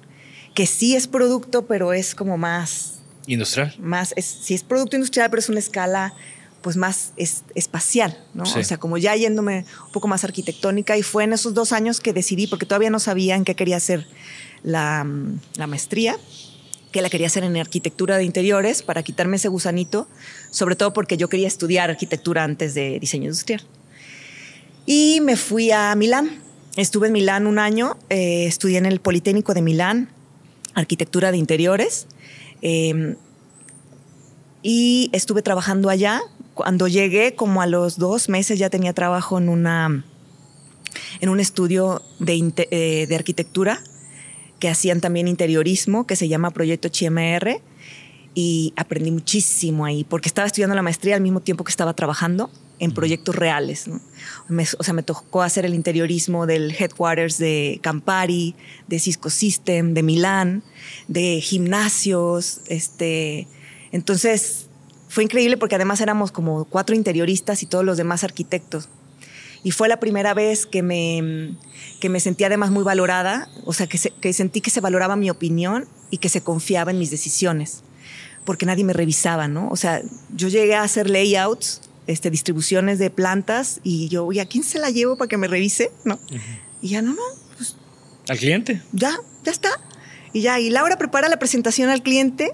[0.55, 3.01] que sí es producto, pero es como más...
[3.27, 3.75] Industrial.
[3.79, 6.15] Más, es, sí es producto industrial, pero es una escala
[6.63, 7.13] pues más
[7.55, 8.45] espacial, ¿no?
[8.45, 12.01] O sea, como ya yéndome un poco más arquitectónica y fue en esos dos años
[12.01, 14.07] que decidí, porque todavía no sabía en qué quería hacer
[14.63, 15.07] la,
[15.57, 16.17] la maestría,
[16.95, 20.07] que la quería hacer en arquitectura de interiores para quitarme ese gusanito,
[20.55, 23.61] sobre todo porque yo quería estudiar arquitectura antes de diseño industrial.
[24.87, 26.31] Y me fui a Milán.
[26.77, 30.11] Estuve en Milán un año, eh, estudié en el Politécnico de Milán,
[30.75, 32.07] arquitectura de interiores.
[32.63, 33.17] Em,
[34.63, 36.23] y estuve trabajando allá.
[36.55, 40.05] Cuando llegué, como a los dos meses, ya tenía trabajo en, una,
[41.21, 43.81] en un estudio de, eh, de arquitectura
[44.61, 47.61] que hacían también interiorismo, que se llama Proyecto HMR,
[48.35, 52.51] y aprendí muchísimo ahí, porque estaba estudiando la maestría al mismo tiempo que estaba trabajando
[52.81, 53.87] en proyectos reales.
[53.89, 58.57] o sea, me tocó hacer el interiorismo del headquarters de Campari,
[58.89, 60.65] de Cisco System, de Milán,
[61.07, 62.61] de gimnasios.
[62.67, 63.47] Este,
[63.93, 64.67] entonces,
[65.09, 68.89] fue increíble porque además éramos como cuatro interioristas y todos los demás arquitectos.
[69.63, 71.57] Y fue la primera vez que me,
[72.01, 75.31] que me sentí además muy valorada, o sea, que, que sentí que se valoraba mi
[75.31, 77.84] opinión y que se confiaba en mis decisiones.
[78.45, 79.69] Porque nadie me revisaba, ¿no?
[79.69, 80.03] O sea,
[80.35, 84.79] yo llegué a hacer layouts, este, distribuciones de plantas y yo, ¿y a quién se
[84.79, 85.91] la llevo para que me revise?
[86.05, 86.19] ¿No?
[86.83, 87.23] Y ya, no, no,
[87.57, 87.77] pues
[88.29, 88.83] ¿Al cliente?
[88.93, 89.71] ya, ya está.
[90.33, 92.51] Y ya, y Laura prepara la presentación al cliente.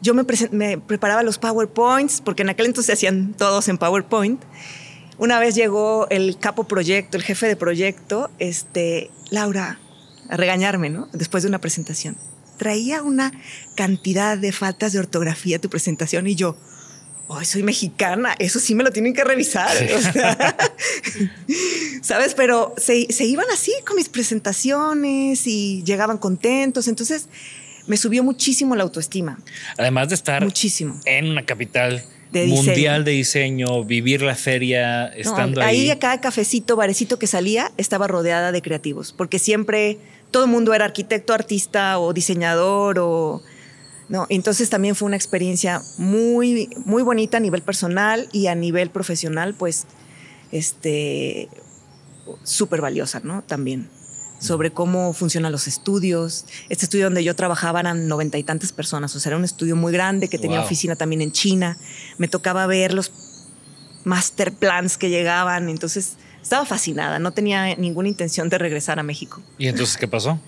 [0.00, 3.78] Yo me, presen- me preparaba los PowerPoints, porque en aquel entonces se hacían todos en
[3.78, 4.40] PowerPoint.
[5.18, 9.78] Una vez llegó el capo proyecto, el jefe de proyecto, este, Laura,
[10.28, 11.08] a regañarme, ¿no?
[11.12, 12.16] Después de una presentación.
[12.56, 13.32] Traía una
[13.74, 16.56] cantidad de faltas de ortografía tu presentación y yo,
[17.28, 19.76] Ay, soy mexicana, eso sí me lo tienen que revisar.
[19.96, 20.56] o sea,
[22.02, 22.34] ¿Sabes?
[22.34, 26.88] Pero se, se iban así con mis presentaciones y llegaban contentos.
[26.88, 27.28] Entonces
[27.86, 29.38] me subió muchísimo la autoestima.
[29.78, 31.00] Además de estar Muchísimo.
[31.04, 32.62] en una capital De diseño.
[32.62, 35.90] mundial de diseño, vivir la feria, No, estando ahí, ahí.
[35.90, 39.98] a cada cafecito, barecito que salía, estaba rodeada de creativos, porque siempre
[40.30, 43.42] todo el mundo era arquitecto, artista o diseñador o
[44.08, 48.90] no, entonces también fue una experiencia muy muy bonita a nivel personal y a nivel
[48.90, 49.86] profesional, pues
[50.52, 51.48] este
[52.44, 53.42] súper valiosa, ¿no?
[53.42, 53.88] También
[54.38, 56.44] sobre cómo funcionan los estudios.
[56.68, 59.76] Este estudio donde yo trabajaba eran noventa y tantas personas, o sea, era un estudio
[59.76, 60.66] muy grande que tenía Wow.
[60.66, 61.78] oficina también en China.
[62.18, 63.10] Me tocaba ver los
[64.04, 69.42] master plans que llegaban, entonces estaba fascinada, no tenía ninguna intención de regresar a México.
[69.58, 70.38] ¿Y entonces qué pasó?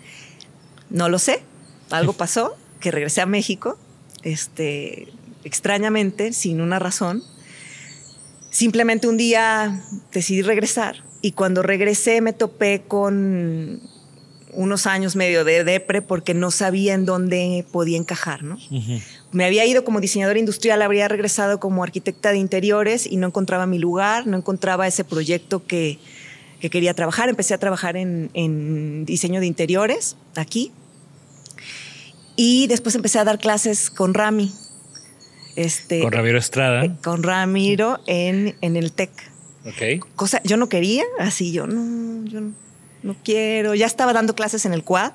[0.90, 1.42] No lo sé,
[1.90, 3.76] algo pasó, que regresé a México,
[4.22, 5.08] este,
[5.42, 7.24] extrañamente, sin una razón.
[8.50, 9.82] Simplemente un día
[10.12, 13.80] decidí regresar y cuando regresé me topé con
[14.52, 18.56] unos años medio de depre porque no sabía en dónde podía encajar, ¿no?
[19.30, 23.66] Me había ido como diseñadora industrial, habría regresado como arquitecta de interiores y no encontraba
[23.66, 25.98] mi lugar, no encontraba ese proyecto que,
[26.60, 27.28] que quería trabajar.
[27.28, 30.72] Empecé a trabajar en, en diseño de interiores aquí
[32.36, 34.50] y después empecé a dar clases con Rami.
[35.56, 36.84] Este, Con Ramiro Estrada.
[36.84, 39.10] eh, con Ramiro en, en el TEC.
[39.66, 40.06] Ok.
[40.14, 42.52] Cosa, yo no quería, así yo no, yo no,
[43.02, 43.74] no quiero.
[43.74, 45.12] Ya estaba dando clases en el Quad.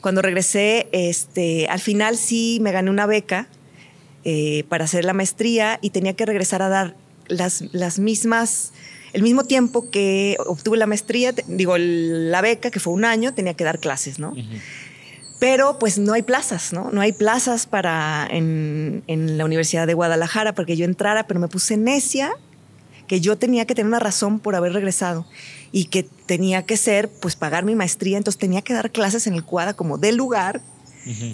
[0.00, 3.48] Cuando regresé, este, al final sí me gané una beca
[4.24, 6.94] eh, para hacer la maestría y tenía que regresar a dar
[7.28, 8.72] las, las mismas,
[9.12, 13.34] el mismo tiempo que obtuve la maestría, te- digo, la beca, que fue un año,
[13.34, 14.34] tenía que dar clases, ¿no?
[15.40, 16.90] Pero pues no hay plazas, ¿no?
[16.90, 21.38] No hay plazas para en, en la Universidad de Guadalajara para que yo entrara, pero
[21.38, 22.32] me puse necia
[23.06, 25.26] que yo tenía que tener una razón por haber regresado
[25.72, 28.16] y que tenía que ser, pues, pagar mi maestría.
[28.18, 30.60] Entonces tenía que dar clases en el cuadra como del lugar.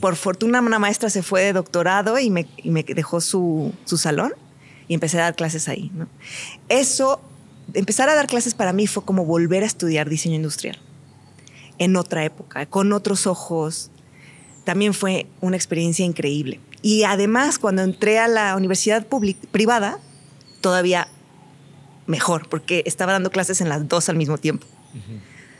[0.01, 3.97] Por fortuna, una maestra se fue de doctorado y me, y me dejó su, su
[3.97, 4.33] salón
[4.87, 5.90] y empecé a dar clases ahí.
[5.94, 6.07] ¿no?
[6.68, 7.20] Eso,
[7.73, 10.79] empezar a dar clases para mí fue como volver a estudiar diseño industrial
[11.79, 13.90] en otra época, con otros ojos.
[14.62, 16.61] También fue una experiencia increíble.
[16.81, 19.99] Y además, cuando entré a la universidad public- privada,
[20.61, 21.09] todavía
[22.07, 24.67] mejor, porque estaba dando clases en las dos al mismo tiempo.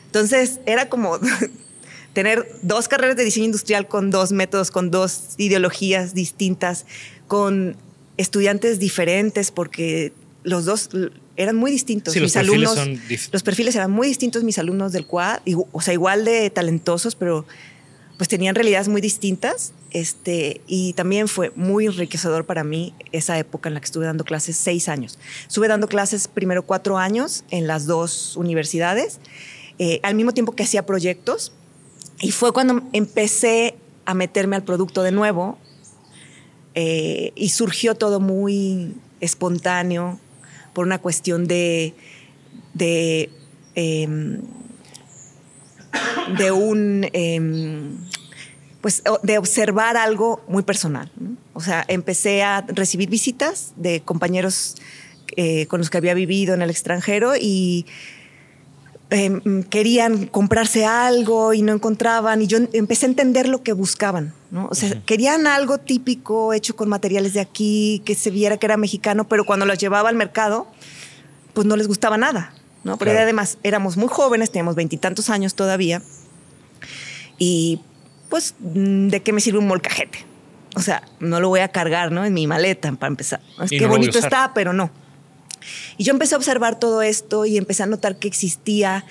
[0.07, 1.19] Entonces, era como
[2.13, 6.87] tener dos carreras de diseño industrial con dos métodos, con dos ideologías distintas,
[7.27, 7.77] con
[8.17, 10.13] estudiantes diferentes, porque
[10.45, 10.91] los dos
[11.37, 12.13] eran muy distintos.
[12.15, 15.07] Sí, los mis perfiles alumnos, son dif- los perfiles eran muy distintos, mis alumnos del
[15.07, 15.41] quad,
[15.73, 17.45] o sea, igual de talentosos, pero
[18.17, 19.73] pues tenían realidades muy distintas.
[19.91, 24.25] Este, y también fue muy enriquecedor para mí esa época en la que estuve dando
[24.25, 25.19] clases seis años.
[25.47, 29.21] Estuve dando clases primero cuatro años en las dos universidades,
[29.79, 31.53] eh, al mismo tiempo que hacía proyectos.
[32.21, 35.59] Y fue cuando empecé a meterme al producto de nuevo
[36.75, 40.19] eh, y surgió todo muy espontáneo
[40.73, 41.95] por una cuestión de,
[43.75, 44.41] em,
[46.39, 47.97] de un em,
[48.81, 51.11] pues de observar algo muy personal.
[51.17, 51.37] ¿no?
[51.55, 54.77] O sea, empecé a recibir visitas de compañeros
[55.37, 57.87] eh, con los que había vivido en el extranjero y
[59.09, 64.35] em, querían comprarse algo y no encontraban y yo empecé a entender lo que buscaban,
[64.51, 64.69] ¿no?
[64.71, 68.77] O sea, querían algo típico hecho con materiales de aquí, que se viera que era
[68.77, 70.67] mexicano, pero cuando los llevaba al mercado,
[71.55, 72.53] pues no les gustaba nada,
[72.85, 72.97] ¿no?
[72.99, 73.25] Pero Claro.
[73.25, 76.03] además éramos muy jóvenes, teníamos veintitantos años todavía
[77.39, 77.81] y
[78.29, 80.25] pues, mm, ¿de qué me sirve un molcajete?
[80.77, 82.25] O sea, no lo voy a cargar, ¿no?
[82.25, 83.41] En mi maleta, para empezar.
[83.63, 84.91] Es Y que no bonito está, pero no.
[85.97, 89.05] Y yo empecé a observar todo esto y empecé a notar que existía,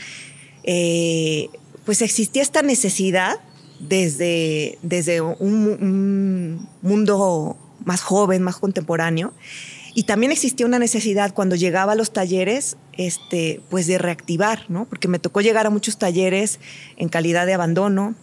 [0.63, 1.49] eh,
[1.86, 3.39] pues existía esta necesidad
[3.79, 9.33] desde, desde un mundo más joven, más contemporáneo.
[9.95, 14.86] Y también existía una necesidad cuando llegaba a los talleres, este, pues de reactivar, ¿no?
[14.86, 16.60] Porque me tocó llegar a muchos talleres
[16.97, 18.15] en calidad de abandono,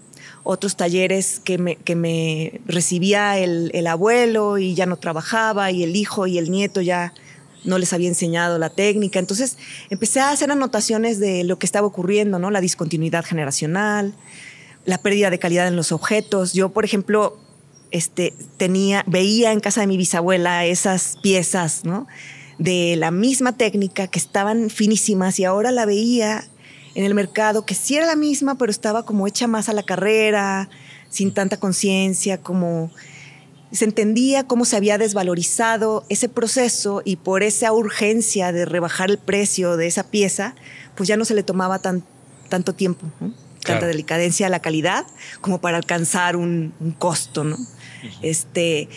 [0.42, 5.84] otros talleres que me, que me recibía el, el, abuelo y ya no trabajaba y
[5.84, 7.12] el hijo y el nieto ya
[7.64, 9.18] no les había enseñado la técnica.
[9.18, 9.56] Entonces
[9.90, 12.50] empecé a hacer anotaciones de lo que estaba ocurriendo, ¿no?
[12.50, 14.14] La discontinuidad generacional,
[14.84, 16.52] la pérdida de calidad en los objetos.
[16.52, 17.38] Yo, por ejemplo,
[17.90, 22.06] este, tenía, veía en casa de mi bisabuela esas piezas, ¿no?
[22.58, 26.44] De la misma técnica que estaban finísimas y ahora la veía
[26.94, 29.82] en el mercado que sí era la misma, pero estaba como hecha más a la
[29.82, 30.68] carrera,
[31.08, 32.90] sin tanta conciencia, como
[33.72, 39.18] se entendía cómo se había desvalorizado ese proceso y por esa urgencia de rebajar el
[39.18, 40.54] precio de esa pieza,
[40.96, 42.02] pues ya no se le tomaba tan,
[42.48, 43.06] tanto tiempo,
[43.64, 45.06] tanta delicadencia a la calidad
[45.40, 47.56] como para alcanzar un, costo, ¿no?
[48.22, 48.88] Este,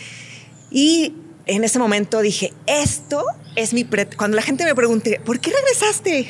[0.70, 1.14] y
[1.46, 3.24] en ese momento dije, esto
[3.56, 3.84] es mi...
[4.16, 6.28] Cuando la gente me pregunte, ¿por qué regresaste?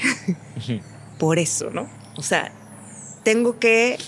[1.19, 1.89] por eso, ¿no?
[2.17, 2.53] O sea,
[3.23, 3.99] tengo que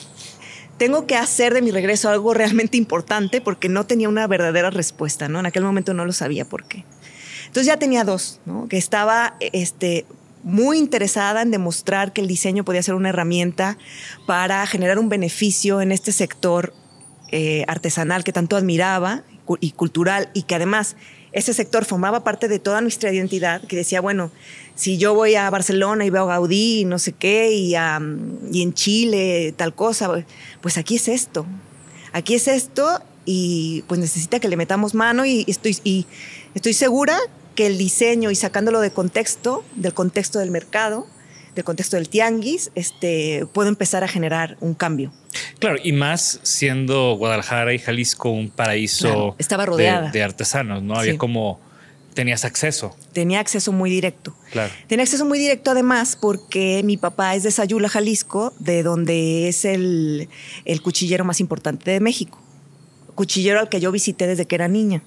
[0.79, 5.29] tengo que hacer de mi regreso algo realmente importante porque no tenía una verdadera respuesta,
[5.29, 5.41] ¿no?
[5.41, 6.85] En aquel momento no lo sabía por qué.
[7.47, 8.69] Entonces ya tenía dos, ¿no?
[8.69, 10.05] Que estaba este,
[10.43, 13.79] muy interesada en demostrar que el diseño podía ser una herramienta
[14.27, 16.73] para generar un beneficio en este sector
[17.33, 19.25] eh, artesanal que tanto admiraba
[19.61, 20.97] y cultural y que además
[21.33, 24.31] ese sector formaba parte de toda nuestra identidad, que decía, bueno,
[24.75, 27.75] si yo voy a Barcelona y veo Gaudí y no sé qué, y,
[28.53, 30.25] y en Chile tal cosa,
[30.63, 31.45] pues aquí es esto,
[32.13, 36.07] aquí es esto y pues necesita que le metamos mano y estoy, y
[36.55, 37.19] estoy segura
[37.57, 41.07] que el diseño y sacándolo de contexto, del contexto del mercado,
[41.57, 45.11] del contexto del tianguis, este, puedo empezar a generar un cambio.
[45.59, 50.11] Claro, y más siendo Guadalajara y Jalisco un paraíso estaba rodeada.
[50.11, 50.97] De, artesanos, ¿no?
[50.97, 51.59] Había como
[52.15, 52.97] tenías acceso.
[53.13, 54.35] Tenía acceso muy directo.
[54.53, 54.73] Claro.
[54.87, 59.65] Tenía acceso muy directo además porque mi papá es de Sayula, Jalisco, de donde es
[59.65, 60.29] el,
[60.65, 62.41] el cuchillero más importante de México.
[63.15, 65.03] Cuchillero al que yo visité desde que era niña.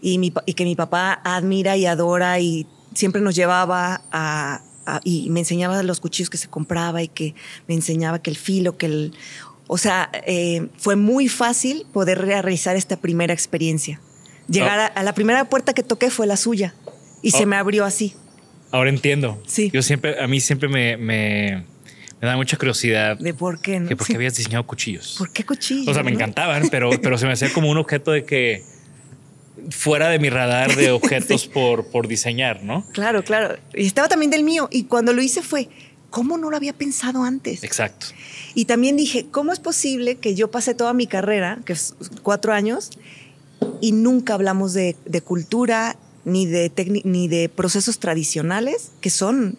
[0.00, 4.62] Y, mi, y que mi papá admira y adora y siempre nos llevaba a,
[5.04, 7.34] y me enseñaba los cuchillos que se compraba y que
[7.66, 9.14] me enseñaba que el filo, que el...
[9.68, 14.00] O sea, eh, fue muy fácil poder realizar esta primera experiencia.
[14.48, 16.72] Llegar a, la primera puerta que toqué fue la suya
[17.20, 17.46] y se oh.
[17.46, 18.14] me abrió así.
[18.70, 19.42] Ahora entiendo.
[19.46, 19.70] Sí.
[19.72, 21.64] Yo siempre, a mí siempre me, me,
[22.20, 23.18] da mucha curiosidad.
[23.18, 23.80] ¿De por qué?
[23.80, 23.88] No?
[23.88, 25.16] Que por qué habías diseñado cuchillos.
[25.18, 25.88] ¿Por qué cuchillos?
[25.88, 28.62] O sea, me encantaban, pero, pero se me hacía como un objeto de que
[29.70, 32.86] fuera de mi radar de objetos por, por diseñar, ¿no?
[32.92, 33.56] Claro, claro.
[33.74, 34.68] Y estaba también del mío.
[34.70, 35.68] Y cuando lo hice fue,
[36.10, 37.62] ¿cómo no lo había pensado antes?
[37.62, 38.06] Exacto.
[38.54, 42.52] Y también dije, ¿cómo es posible que yo pasé toda mi carrera, que es cuatro
[42.52, 42.90] años,
[43.80, 46.72] y nunca hablamos de, cultura ni de,
[47.04, 49.58] ni de procesos tradicionales que son,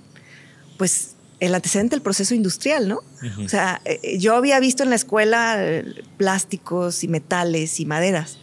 [0.77, 3.01] pues, el antecedente del proceso industrial, ¿no?
[3.43, 5.85] O sea, eh, yo había visto en la escuela eh,
[6.17, 8.39] plásticos y metales y maderas,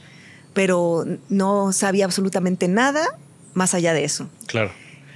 [0.55, 3.05] pero no sabía absolutamente nada
[3.53, 4.29] más allá de eso.
[4.47, 4.73] Claro.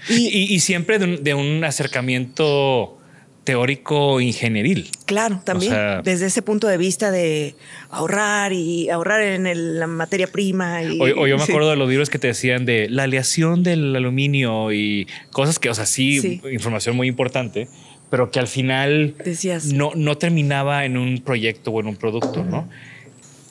[0.09, 2.99] Y, siempre de un, acercamiento
[3.45, 4.91] teórico ingenieril.
[5.07, 7.55] Claro, también desde ese punto de vista de
[7.91, 10.81] ahorrar y ahorrar en la materia prima.
[10.99, 14.73] o, yo me acuerdo de los libros que te decían de la aleación del aluminio
[14.73, 17.69] y cosas que, o sea, sí, información muy importante,
[18.11, 19.15] pero que al final
[19.73, 22.69] no, no terminaba en un proyecto o en un producto, ¿no?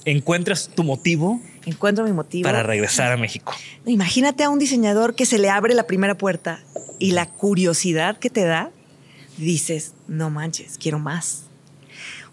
[0.05, 2.43] Encuentras tu motivo encuentro mi motivo.
[2.43, 3.53] Para regresar a México.
[3.85, 6.59] Imagínate a un diseñador que se le abre la primera puerta
[6.99, 8.71] y la curiosidad que te da,
[9.37, 11.43] dices, no manches, quiero más.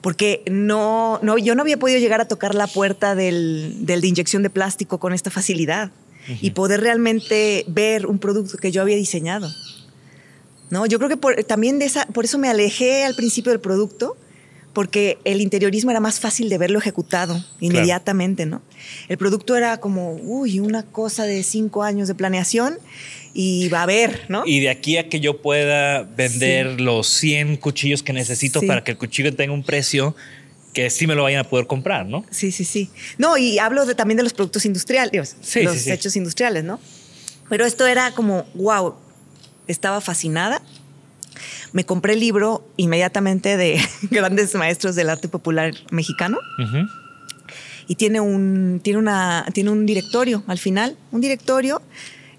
[0.00, 4.08] Porque no, no, yo no había podido llegar a tocar la puerta del, del de
[4.08, 5.90] inyección de plástico con esta facilidad
[6.40, 9.48] y poder realmente ver un producto que yo había diseñado.
[10.70, 10.86] ¿No?
[10.86, 14.16] Yo creo que también de esa, por eso me alejé al principio del producto,
[14.72, 18.60] porque el interiorismo era más fácil de verlo ejecutado inmediatamente, ¿no?
[19.08, 22.78] El producto era como, uy, una cosa de cinco años de planeación
[23.32, 24.44] y va a haber, ¿no?
[24.46, 28.92] Y de aquí a que yo pueda vender los 100 cuchillos que necesito para que
[28.92, 30.14] el cuchillo tenga un precio
[30.72, 32.24] que sí me lo vayan a poder comprar, ¿no?
[32.30, 32.90] Sí, sí, sí.
[33.18, 36.80] No, y hablo de, también de los productos industriales, los hechos industriales, ¿no?
[37.48, 38.94] Pero esto era como, wow,
[39.68, 40.62] estaba fascinada
[41.72, 46.38] me compré el libro inmediatamente de grandes maestros del arte popular mexicano.
[47.86, 51.82] Y tiene un, tiene, una, tiene un directorio al final, un directorio,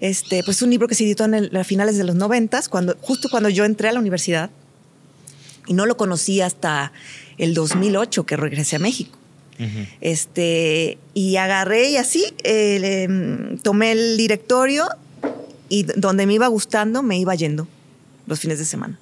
[0.00, 3.28] este, pues un libro que se editó en a finales de los noventas, cuando, justo
[3.30, 4.50] cuando yo entré a la universidad.
[5.68, 6.92] Y no lo conocí hasta
[7.38, 9.18] el 2008 que regresé a México.
[10.02, 14.86] este, y agarré y así em, tomé el directorio
[15.70, 17.66] y donde me iba gustando me iba yendo
[18.26, 18.98] los fines de semana.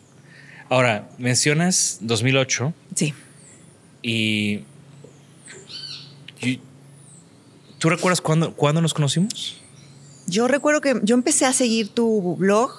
[0.69, 2.73] Ahora, mencionas 2008.
[2.95, 3.13] Sí.
[4.03, 4.61] Y-
[7.85, 9.57] ¿Tú recuerdas cuándo, cuándo nos conocimos?
[10.27, 12.71] Yo recuerdo que yo empecé a seguir tu blog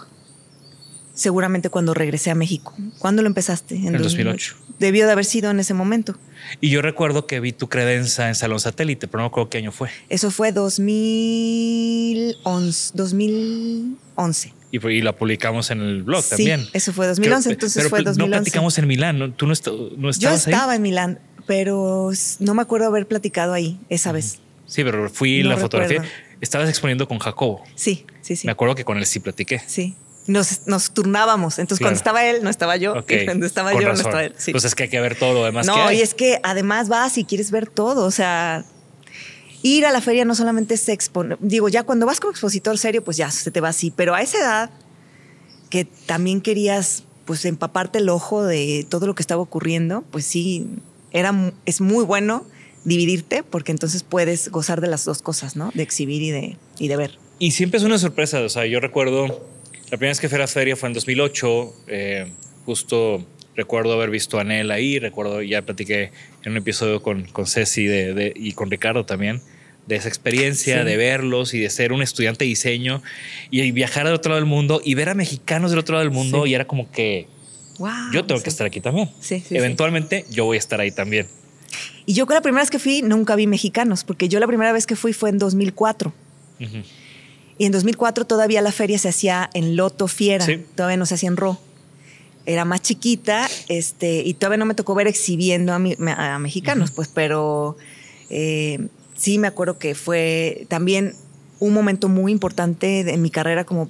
[1.14, 2.74] seguramente cuando regresé a México.
[2.98, 3.76] ¿Cuándo lo empezaste?
[3.76, 4.56] En 2008.
[4.80, 6.18] Debió de haber sido en ese momento.
[6.60, 9.60] Y yo recuerdo que vi tu credencia en Salón Satélite, pero no me acuerdo qué
[9.60, 9.92] año fue.
[10.10, 12.92] Eso fue 2011.
[12.96, 14.54] 2011.
[14.72, 16.66] Y, y la publicamos en el blog Sí, también.
[16.74, 18.38] eso fue 2011, Creo- entonces pero fue pues, 2011.
[18.38, 19.32] No platicamos en Milán, ¿no?
[19.32, 20.54] ¿Tú no, est- no Yo estabas ahí?
[20.54, 24.40] estaba en Milán, pero no me acuerdo haber platicado ahí esa vez.
[24.66, 26.04] Sí, pero fui No la fotografía.
[26.42, 27.64] Estabas exponiendo con Jacobo.
[27.76, 28.48] Sí, sí, sí.
[28.48, 29.62] Me acuerdo que con él sí platiqué.
[29.66, 29.96] Sí.
[30.28, 31.60] Nos, nos turnábamos.
[31.60, 31.90] Entonces, Claro.
[31.90, 32.94] cuando estaba él, no estaba yo.
[32.94, 34.04] Ok, Y cuando estaba con yo, razón.
[34.04, 34.34] no estaba él.
[34.38, 34.52] Sí.
[34.52, 36.00] Pues es que hay que ver todo lo demás que no, hay.
[36.00, 38.06] y es que además vas y quieres ver todo.
[38.06, 38.66] O sea,
[39.62, 41.38] ir a la feria no solamente es exponer.
[41.42, 43.92] Digo, ya cuando vas como expositor serio, pues ya se te va así.
[43.96, 44.70] Pero a esa edad,
[45.70, 50.68] que también querías pues empaparte el ojo de todo lo que estaba ocurriendo, pues sí,
[51.12, 51.34] era,
[51.66, 52.46] es muy bueno
[52.86, 55.72] dividirte porque entonces puedes gozar de las dos cosas, ¿no?
[55.74, 57.12] De exhibir y de, y de ver.
[57.40, 58.42] Y siempre es una sorpresa.
[58.42, 61.74] O sea, yo recuerdo la primera vez que fui a la feria fue en 2008.
[61.88, 62.32] eh,
[62.66, 63.26] justo
[63.56, 65.00] recuerdo haber visto a Anel ahí.
[65.00, 66.12] Recuerdo, ya platiqué
[66.44, 69.42] en un episodio con, con Ceci de- de- y con Ricardo también
[69.88, 70.86] de esa experiencia, Sí.
[70.86, 73.04] de verlos y de ser un estudiante de diseño
[73.52, 76.04] y, y viajar del otro lado del mundo y ver a mexicanos del otro lado
[76.04, 76.44] del mundo.
[76.46, 76.50] Sí.
[76.52, 77.28] Y era como que
[77.78, 78.46] Wow, yo tengo sí.
[78.46, 79.10] que estar aquí también.
[79.20, 79.58] Sí, sí, sí.
[79.58, 81.28] Eventualmente yo voy a estar ahí también.
[82.06, 84.86] Y yo la primera vez que fui nunca vi mexicanos, porque yo la primera vez
[84.86, 86.14] que fui fue en 2004.
[86.62, 86.78] Ujú.
[87.58, 90.64] Y en 2004 todavía la feria se hacía en Loto Fiera, Sí.
[90.76, 91.58] todavía no se hacía en Ro.
[92.46, 96.92] Era más chiquita este, y todavía no me tocó ver exhibiendo a, mi- a mexicanos,
[96.92, 97.76] pues, pero
[98.30, 101.14] eh, sí me acuerdo que fue también
[101.60, 103.90] un momento muy importante en mi carrera como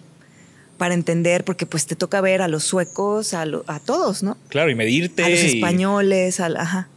[0.78, 4.38] para entender, porque pues te toca ver a los suecos, a, lo- a todos, ¿no?
[4.49, 5.23] Claro, y medirte.
[5.23, 6.88] A los y- españoles, al- ajá,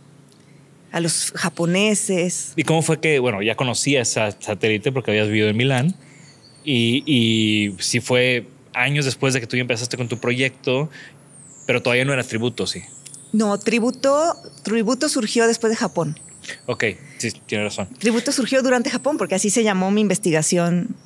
[0.92, 2.52] a los japoneses.
[2.56, 5.94] ¿Y cómo fue que, bueno, ya conocías a Satélite porque habías vivido en Milán?
[6.64, 10.90] Y, y si fue años después de que tú ya empezaste con tu proyecto,
[11.66, 12.82] pero todavía no era tributo, sí.
[13.32, 16.18] No, tributo, tributo surgió después de Japón.
[16.66, 16.84] Ok,
[17.18, 17.88] sí, tienes razón.
[17.98, 20.96] Tributo surgió durante Japón, porque así se llamó mi investigación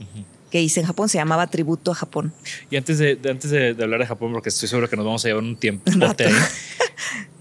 [0.50, 2.32] que hice en Japón, se llamaba Tributo a Japón.
[2.70, 5.04] Y antes de, de- antes de, de hablar de Japón, porque estoy seguro que nos
[5.06, 5.90] vamos a llevar un tiempo.
[5.90, 6.02] Un.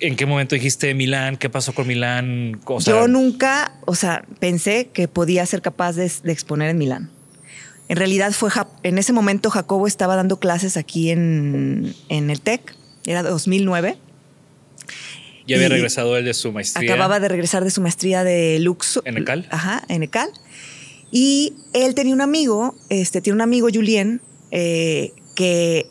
[0.00, 1.36] ¿En qué momento dijiste Milán?
[1.36, 2.60] ¿Qué pasó con Milán?
[2.64, 6.78] O sea, Yo nunca, o sea, pensé que podía ser capaz de, de exponer en
[6.78, 7.10] Milán.
[7.88, 8.50] En realidad fue,
[8.84, 12.74] en ese momento Jacobo estaba dando clases aquí en, en el TEC,
[13.04, 13.98] era 2009.
[15.46, 16.88] ya había regresado él de su maestría.
[16.92, 19.02] Acababa de regresar de su maestría de Luxo.
[19.04, 19.48] ¿En ECAL?
[19.50, 20.30] Ajá, en ECAL.
[21.10, 24.20] Y él tenía un amigo, este, tiene un amigo, Julien,
[24.52, 25.86] eh, que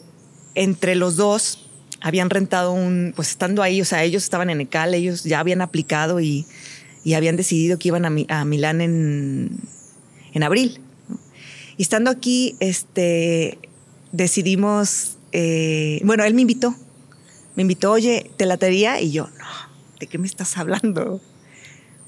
[0.55, 1.68] entre los dos
[2.01, 5.61] habían rentado un, pues estando ahí, o sea, ellos estaban en ECAL, ellos ya habían
[5.61, 6.45] aplicado y,
[7.03, 9.59] y habían decidido que iban a, a Milán en,
[10.33, 10.79] en abril.
[11.77, 13.57] Y estando aquí, este,
[14.11, 16.75] decidimos, eh, bueno, él me invitó,
[17.55, 19.01] me invitó, oye, ¿te latería?
[19.01, 19.45] Y yo, no,
[19.99, 21.21] ¿de qué me estás hablando?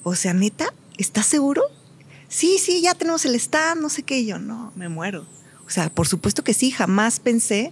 [0.03, 1.63] O sea, neta, ¿estás seguro?
[2.27, 4.19] Sí, sí, ya tenemos el stand, no sé qué.
[4.19, 5.25] Y yo, no, me muero.
[5.65, 7.71] O sea, por supuesto que sí, jamás pensé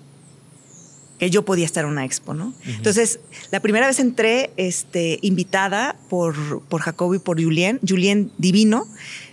[1.20, 2.54] que yo podía estar en una expo, ¿no?
[2.66, 3.20] Entonces,
[3.52, 7.80] la primera vez entré este, invitada por, por Jacobo y por Julien.
[7.88, 8.88] Julien divino.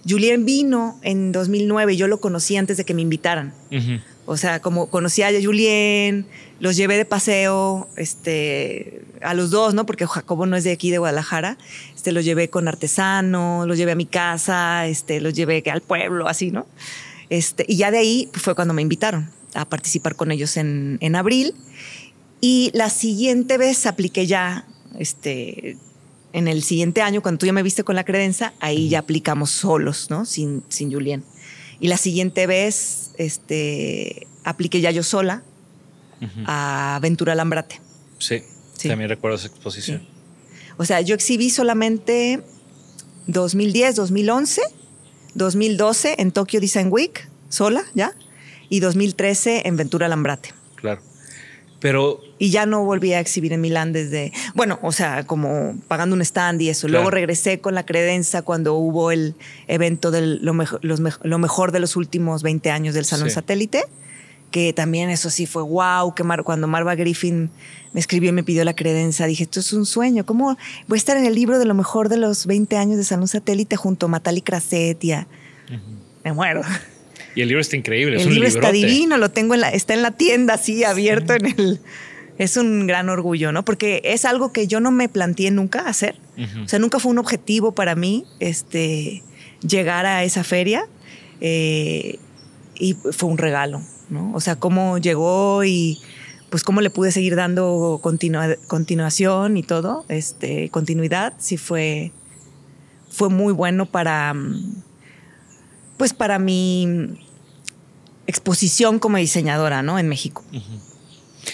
[0.06, 3.54] Julien vino en 2009, yo lo conocí antes de que me invitaran.
[4.26, 6.26] O sea, como conocí a Julien,
[6.58, 9.86] los llevé de paseo, este, a los dos, ¿no?
[9.86, 11.56] Porque Jacobo no es de aquí, de Guadalajara.
[11.94, 16.26] Este, los llevé con artesano, los llevé a mi casa, este, los llevé al pueblo,
[16.26, 16.66] así, ¿no?
[17.30, 21.16] Este, y ya de ahí fue cuando me invitaron a participar con ellos en, en
[21.16, 21.54] abril.
[22.40, 24.66] Y la siguiente vez apliqué ya,
[24.98, 25.76] este,
[26.32, 29.50] en el siguiente año, cuando tú ya me viste con la credencia, ahí ya aplicamos
[29.50, 30.26] solos, ¿no?
[30.26, 31.24] Sin, sin Julien.
[31.80, 35.42] Y la siguiente vez, este, apliqué ya yo sola
[36.46, 37.80] a Ventura Lambrate.
[38.18, 38.42] Sí,
[38.78, 38.88] Sí.
[38.88, 40.00] también recuerdo esa exposición.
[40.00, 40.08] Sí.
[40.78, 42.42] O sea, yo exhibí solamente
[43.26, 44.60] 2010, 2011,
[45.34, 48.12] 2012 en Tokyo Design Week, sola, ¿ya?
[48.68, 50.50] Y 2013 en Ventura Lambrate.
[50.76, 51.00] Claro.
[51.78, 56.16] Pero Y ya no volví a exhibir en Milán desde, bueno, o sea, como pagando
[56.16, 56.88] un stand y eso.
[56.88, 57.14] Luego Claro.
[57.14, 59.34] regresé con la credencia cuando hubo el
[59.68, 63.34] evento de lo, mejo- los lo mejor de los últimos 20 años del Salón Sí.
[63.34, 63.84] Satélite,
[64.50, 67.50] que también eso sí fue wow, que Mar- cuando Marva Griffin
[67.92, 70.56] me escribió y me pidió la credencia, dije, esto es un sueño, ¿cómo
[70.88, 73.28] voy a estar en el libro de lo mejor de los 20 años de Salón
[73.28, 75.26] Satélite junto a Matali Crasetia?
[76.24, 76.62] Me muero.
[77.36, 79.70] Y el libro está increíble, es El un libro está divino, lo tengo en la,
[79.70, 81.80] está en la tienda así, abierto en el,
[82.38, 83.64] Es un gran orgullo, ¿no?
[83.64, 86.16] Porque es algo que yo no me planteé nunca hacer.
[86.62, 89.22] O sea, nunca fue un objetivo para mí este,
[89.66, 90.86] llegar a esa feria.
[91.40, 92.18] Eh,
[92.74, 93.80] y fue un regalo,
[94.10, 94.32] ¿no?
[94.34, 95.98] O sea, cómo llegó y
[96.50, 102.12] pues cómo le pude seguir dando continuación y todo, este, continuidad, sí fue,
[103.10, 104.34] fue muy bueno para,
[105.96, 107.18] pues para mi
[108.26, 109.98] exposición como diseñadora, ¿no?
[109.98, 110.44] En México.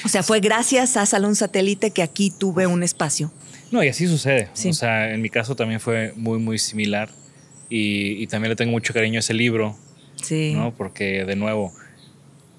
[0.04, 3.32] O sea, fue gracias a Salón Satélite que aquí tuve un espacio.
[3.70, 4.48] No, y así sucede.
[4.68, 7.10] O sea, en mi caso también fue muy, muy similar.
[7.68, 9.76] Y, y, también le tengo mucho cariño a ese libro.
[10.22, 10.52] Sí.
[10.54, 10.74] ¿no?
[10.74, 11.72] Porque, de nuevo,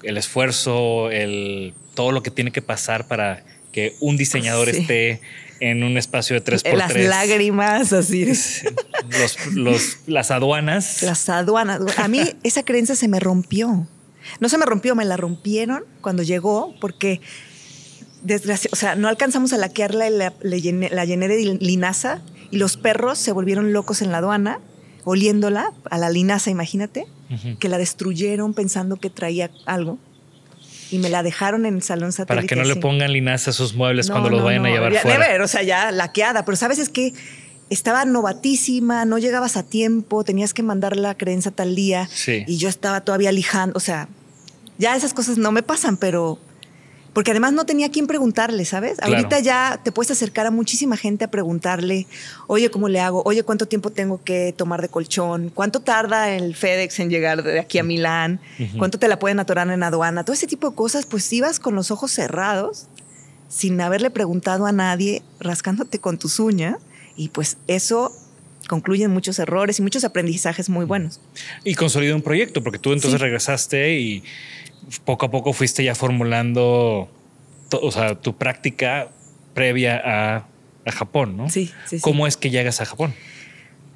[0.02, 5.20] el esfuerzo, el, todo lo que tiene que pasar para que un diseñador esté
[5.60, 6.76] en un espacio de 3x3.
[6.76, 8.26] Las lágrimas, así.
[9.54, 11.02] Los, las aduanas.
[11.02, 11.80] Las aduanas.
[11.98, 13.86] A mí esa creencia se me rompió.
[14.40, 17.20] No se me rompió, me la rompieron cuando llegó, porque
[18.22, 22.58] desgracia, o sea, no alcanzamos a laquearla y la, llené, la llené de linaza y
[22.58, 24.60] los perros se volvieron locos en la aduana,
[25.04, 27.06] oliéndola a la linaza, imagínate,
[27.58, 29.98] que la destruyeron pensando que traía algo
[30.90, 32.34] y me la dejaron en el salón satélite.
[32.34, 35.00] Para que no le pongan linaza a sus muebles cuando los vayan a llevar ya,
[35.00, 35.18] fuera.
[35.18, 37.12] Never, o sea, ya laqueada, pero sabes es que
[37.70, 42.68] estaba novatísima, no llegabas a tiempo, tenías que mandar la creencia tal día y yo
[42.68, 44.08] estaba todavía lijando, o sea,
[44.78, 46.38] ya esas cosas no me pasan, pero
[47.14, 49.00] porque además no tenía quien preguntarle, ¿sabes?
[49.00, 52.08] Ahorita ya te puedes acercar a muchísima gente a preguntarle,
[52.48, 53.22] oye, ¿cómo le hago?
[53.24, 55.52] Oye, ¿cuánto tiempo tengo que tomar de colchón?
[55.54, 58.40] ¿Cuánto tarda el FedEx en llegar de aquí a Milán?
[58.78, 60.24] ¿Cuánto te la pueden atorar en aduana?
[60.24, 62.88] Todo ese tipo de cosas, pues ibas con los ojos cerrados,
[63.48, 66.78] sin haberle preguntado a nadie, rascándote con tus uñas,
[67.16, 68.12] y pues eso
[68.68, 71.20] concluyen muchos errores y muchos aprendizajes muy buenos.
[71.64, 74.22] Y consolidó un proyecto, porque tú entonces regresaste y
[75.04, 77.08] poco a poco fuiste ya formulando,
[77.70, 79.10] o sea, tu práctica
[79.54, 80.48] previa a,
[80.86, 81.48] Japón, ¿no?
[81.48, 83.14] Sí, sí, ¿Cómo es que llegas a Japón?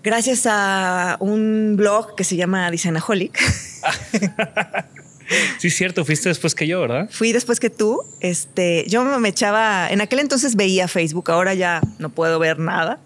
[0.03, 3.39] Gracias a un blog que se llama Designaholic.
[5.59, 7.11] sí, cierto, fuiste después que yo, ¿verdad?
[7.11, 8.05] Fui después que tú.
[8.21, 13.01] Este, yo me echaba, en aquel entonces veía Facebook, ahora ya no puedo ver nada,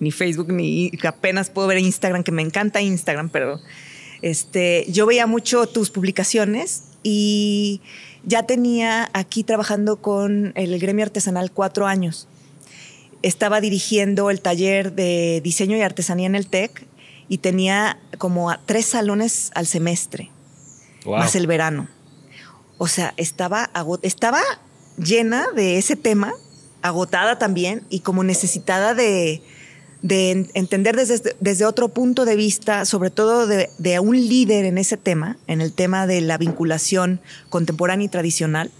[0.00, 3.60] ni Facebook, ni apenas puedo ver Instagram, que me encanta Instagram, pero
[4.22, 7.80] este, yo veía mucho tus publicaciones y
[8.24, 12.26] ya tenía aquí trabajando con el gremio artesanal cuatro años.
[13.22, 16.86] Estaba dirigiendo el taller de diseño y artesanía en el TEC
[17.28, 20.30] y tenía como tres salones al semestre,
[21.06, 21.88] más el verano.
[22.78, 23.70] O sea, estaba,
[24.02, 24.40] estaba
[24.98, 26.32] llena de ese tema,
[26.82, 29.42] agotada también y como necesitada de,
[30.04, 34.76] de entender desde, desde otro punto de vista, sobre todo de, de, un líder en
[34.76, 38.70] ese tema, en el tema de la vinculación contemporánea y tradicional,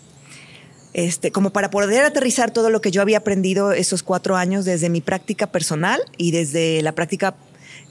[0.93, 4.91] este, como para poder aterrizar todo lo que yo había aprendido esos cuatro años desde
[4.91, 7.35] mi práctica personal y desde la práctica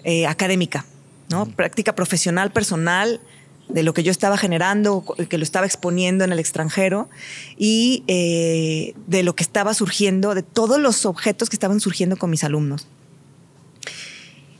[0.03, 0.85] eh, académica,
[1.31, 1.47] ¿no?
[1.47, 3.19] Práctica profesional, personal,
[3.67, 7.09] de lo que yo estaba generando, que lo estaba exponiendo en el extranjero
[7.57, 12.29] y eh, de lo que estaba surgiendo, de todos los objetos que estaban surgiendo con
[12.29, 12.87] mis alumnos.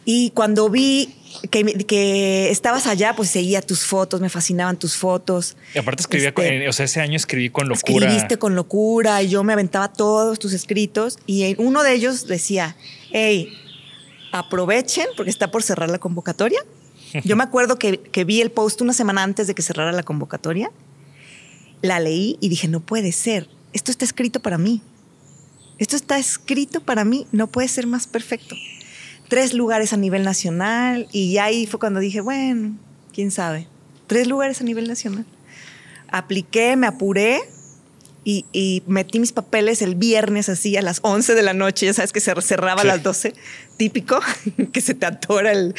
[0.06, 1.16] Y cuando vi
[1.50, 5.56] que, estabas allá, pues seguía tus fotos, me fascinaban tus fotos.
[5.74, 8.06] Y aparte escribía, este, o sea, ese año escribí con locura.
[8.06, 12.76] Escribiste con locura y yo me aventaba todos tus escritos y uno de ellos decía,
[13.12, 13.54] hey,
[14.32, 16.60] aprovechen porque está por cerrar la convocatoria.
[17.24, 20.02] Yo me acuerdo que, que vi el post una semana antes de que cerrara la
[20.02, 20.72] convocatoria,
[21.84, 24.82] la leí y dije, no puede ser, esto está escrito para mí.
[25.78, 28.56] Esto está escrito para mí, no puede ser más perfecto
[29.34, 32.78] tres lugares a nivel nacional y ahí fue cuando dije, bueno,
[33.12, 33.68] quién sabe,
[34.06, 35.26] tres lugares a nivel nacional.
[36.08, 37.42] Apliqué, me apuré
[38.24, 42.14] y, metí mis papeles el viernes así a las 11 de la noche, ya sabes
[42.14, 43.34] que se cerraba a las 12,
[43.76, 44.20] típico,
[44.72, 45.74] que se te atora el...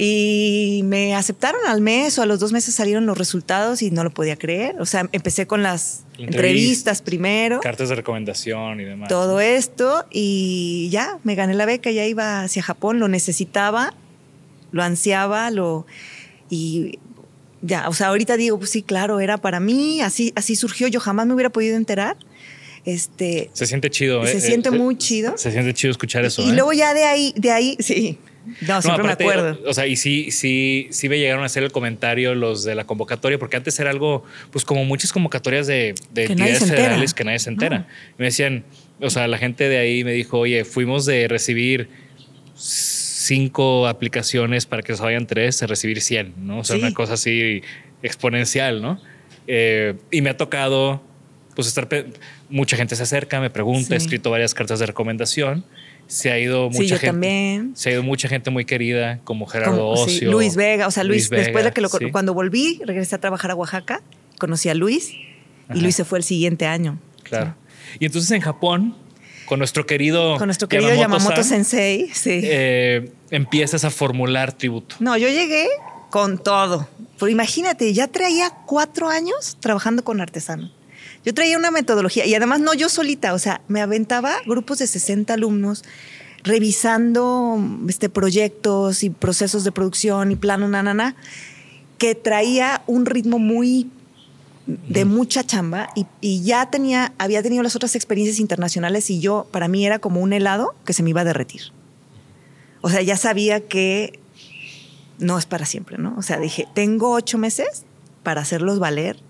[0.00, 4.04] Y me aceptaron al mes o a los dos meses salieron los resultados y no
[4.04, 4.80] lo podía creer.
[4.80, 7.58] O sea, empecé con las entrevistas primero.
[7.58, 9.08] Cartas de recomendación y demás.
[9.08, 13.92] Todo esto y ya, me gané la beca, ya iba hacia Japón, lo necesitaba,
[14.70, 15.84] lo ansiaba, lo...
[16.48, 17.00] Y
[17.60, 21.00] ya, o sea, ahorita digo, pues sí, claro, era para mí, así, así surgió, yo
[21.00, 22.16] jamás me hubiera podido enterar.
[22.84, 24.40] Este, se siente chido, Se ¿eh?
[24.40, 25.36] siente muy chido.
[25.36, 26.40] Se siente chido escuchar eso.
[26.42, 26.52] Y, ¿eh?
[26.52, 28.16] luego ya de ahí, de ahí, sí,
[28.66, 29.58] no, siempre me acuerdo.
[29.66, 32.84] O sea, y sí, sí, sí me llegaron a hacer el comentario los de la
[32.84, 37.38] convocatoria, porque antes era algo, pues como muchas convocatorias de, de entidades federales que nadie
[37.38, 37.86] se entera.
[38.18, 38.64] Me decían,
[39.00, 41.88] o sea, la gente de ahí me dijo, oye, fuimos de recibir
[42.56, 46.58] cinco aplicaciones para que se vayan tres a recibir 100, ¿no?
[46.60, 47.62] O sea, una cosa así
[48.02, 49.00] exponencial, ¿no?
[49.46, 51.02] Eh, y me ha tocado
[51.54, 51.88] pues estar,
[52.48, 54.04] mucha gente se acerca, me pregunta, he Sí.
[54.06, 55.64] escrito varias cartas de recomendación.
[56.08, 57.06] Se ha ido Sí, mucha yo gente.
[57.06, 57.72] también.
[57.76, 60.32] Se ha ido mucha gente muy querida, como Gerardo Como- sí, Ocio.
[60.32, 62.10] Luis Vega, o sea, Luis, después Vega, de que lo, sí.
[62.10, 64.02] cuando volví, regresé a trabajar a Oaxaca,
[64.38, 65.12] conocí a Luis
[65.74, 65.80] y.
[65.80, 66.98] Luis se fue el siguiente año.
[67.22, 67.54] Claro.
[68.00, 68.96] Y entonces en Japón,
[69.46, 72.40] con nuestro querido, Con nuestro querido Yamamoto, Sensei, sí.
[72.42, 74.96] eh, empiezas a formular tributo.
[75.00, 75.66] No, yo llegué
[76.10, 76.88] con todo.
[77.18, 80.72] Pero imagínate, ya traía cuatro años trabajando con artesanos.
[81.28, 84.86] Yo traía una metodología y además no yo solita, o sea, me aventaba grupos de
[84.86, 85.84] 60 alumnos
[86.42, 91.16] revisando este, proyectos y procesos de producción y plano, na, na, na,
[91.98, 93.90] que traía un ritmo muy
[94.66, 99.46] de mucha chamba y, y ya tenía, había tenido las otras experiencias internacionales y yo,
[99.50, 101.60] para mí era como un helado que se me iba a derretir.
[102.80, 104.18] O sea, ya sabía que
[105.18, 106.14] no es para siempre, ¿no?
[106.16, 107.84] O sea, dije, tengo ocho meses
[108.22, 109.27] para hacerlos valer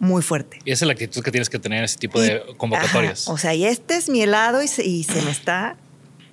[0.00, 0.58] muy fuerte.
[0.64, 3.24] Y esa es la actitud que tienes que tener en ese tipo de convocatorias.
[3.28, 5.76] ajá, o sea, y este es mi helado y se, y se me está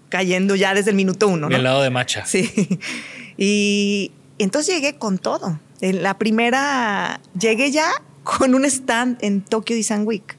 [0.09, 1.59] cayendo ya desde el minuto uno, Mi ¿no?
[1.59, 2.25] helado de matcha.
[2.25, 2.49] Sí.
[3.39, 5.59] Y entonces llegué con todo.
[5.79, 7.91] En la primera, llegué ya
[8.23, 10.35] con un stand en Tokyo Design Week.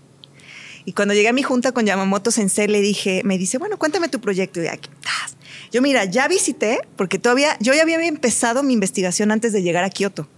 [0.85, 4.09] Y cuando llegué a mi junta con Yamamoto Sensei, le dije, me dice, bueno, cuéntame
[4.09, 4.61] tu proyecto.
[4.61, 5.37] Y aquí, tas.
[5.71, 9.85] yo, mira, ya visité, porque todavía, yo ya había empezado mi investigación antes de llegar
[9.85, 10.29] a Kioto.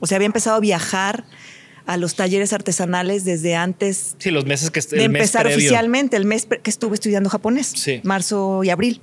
[0.00, 1.24] O sea, había empezado a viajar
[1.86, 6.24] a los talleres artesanales desde antes Sí, los meses que de el empezar oficialmente, el
[6.24, 8.00] mes que estuve estudiando japonés, Sí.
[8.04, 9.00] marzo y abril.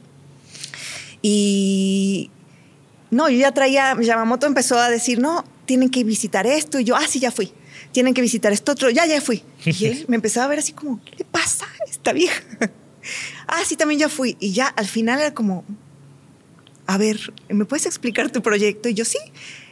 [1.22, 2.32] Y
[3.12, 6.80] no, yo ya traía, Yamamoto empezó a decir, no, tienen que visitar esto.
[6.80, 7.52] Y yo, ah, sí, ya fui.
[7.92, 9.44] Tienen que visitar esto otro, ya, ya fui.
[9.66, 12.42] Y él me empezaba a ver así como, ¿qué le pasa a esta vieja?
[13.48, 14.38] ah, sí, también ya fui.
[14.40, 15.66] Y ya al final era como,
[16.88, 18.90] a ver, ¿me puedes explicar tu proyecto?
[18.90, 19.18] Y yo, sí,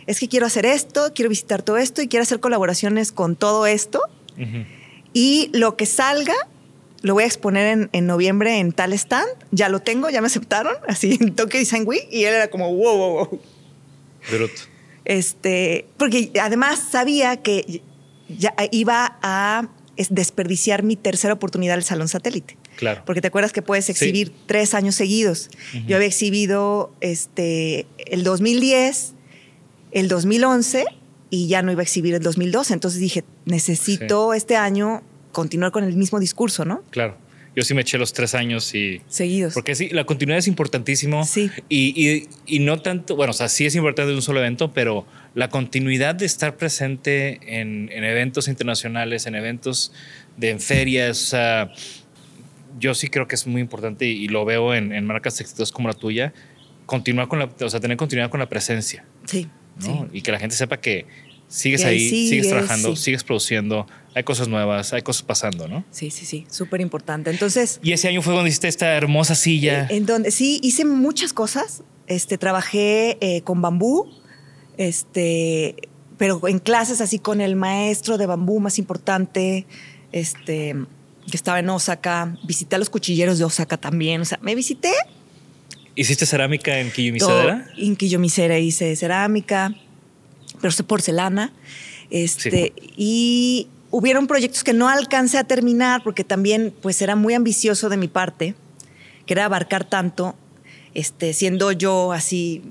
[0.07, 3.67] es que quiero hacer esto, quiero visitar todo esto y quiero hacer colaboraciones con todo
[3.67, 4.01] esto.
[4.37, 4.65] Ujú.
[5.13, 6.33] Y lo que salga,
[7.01, 9.27] lo voy a exponer en, en noviembre en tal stand.
[9.51, 12.07] Ya lo tengo, ya me aceptaron, así en Tokyo Design Week.
[12.11, 13.41] Y él era como, wow, wow, wow.
[14.31, 14.61] Bruto.
[15.05, 17.81] Este, porque además sabía que
[18.27, 22.57] ya iba a es- desperdiciar mi tercera oportunidad del Salón Satélite.
[22.75, 23.01] Claro.
[23.05, 25.49] Porque te acuerdas que puedes exhibir tres años seguidos.
[25.87, 29.13] Yo había exhibido este, el 2010,
[29.99, 30.85] el 2011
[31.29, 32.73] y ya no iba a exhibir el 2012.
[32.73, 36.81] Entonces dije, necesito este año continuar con el mismo discurso, ¿no?
[36.89, 37.17] Claro.
[37.55, 39.01] Yo sí me eché los tres años y.
[39.07, 39.55] Seguidos.
[39.55, 41.25] Porque sí, la continuidad es importantísimo.
[41.25, 41.49] Sí.
[41.69, 45.07] Y, y- y no tanto, bueno, o sea, sí es importante un solo evento, pero
[45.33, 49.91] la continuidad de estar presente en, en eventos internacionales, en eventos
[50.37, 51.71] de en ferias, o sea,
[52.79, 55.71] yo sí creo que es muy importante y, y lo veo en, en marcas exitosas
[55.71, 56.33] como la tuya,
[56.85, 59.47] continuar con la, o sea, tener continuidad con la presencia, Sí,
[59.79, 60.07] ¿no?
[60.11, 60.17] sí.
[60.17, 61.05] Y que la gente sepa que
[61.47, 63.03] sigues Que ahí ahí, sigues sigues, trabajando, sí.
[63.03, 65.85] sigues produciendo, hay cosas nuevas, hay cosas pasando, ¿no?
[65.91, 67.29] Sí, sí, sí, súper importante.
[67.29, 69.87] Entonces, Y ese año fue donde hiciste esta hermosa silla.
[69.89, 71.83] en donde sí hice muchas cosas.
[72.07, 74.09] Este, trabajé eh, con bambú,
[74.77, 75.75] este,
[76.17, 79.67] pero en clases así con el maestro de bambú más importante,
[80.11, 80.75] este,
[81.29, 82.37] que estaba en Osaka.
[82.45, 84.21] Visité a los cuchilleros de Osaka también.
[84.21, 84.91] O sea, me visité
[85.97, 86.95] ¿Hiciste cerámica en todo.
[86.95, 87.65] Kiyomisadera?
[87.77, 89.73] En Quillomisera hice cerámica,
[90.61, 91.51] pero porcelana.
[92.09, 97.89] Este, Y hubieron proyectos que no alcancé a terminar porque también pues era muy ambicioso
[97.89, 98.53] de mi parte,
[99.25, 100.35] que era abarcar tanto,
[100.93, 102.61] este, siendo yo así,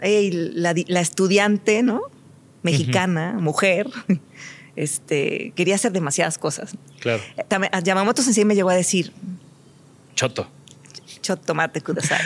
[0.00, 2.02] la, di- la estudiante, ¿no?
[2.62, 3.88] Mexicana, mujer,
[4.76, 6.76] este, quería hacer demasiadas cosas.
[7.00, 7.22] Claro.
[7.48, 9.12] También, Yamamoto Sensei me llegó a decir,
[10.14, 10.48] Choto.
[11.26, 12.22] Chot tomate kudasai.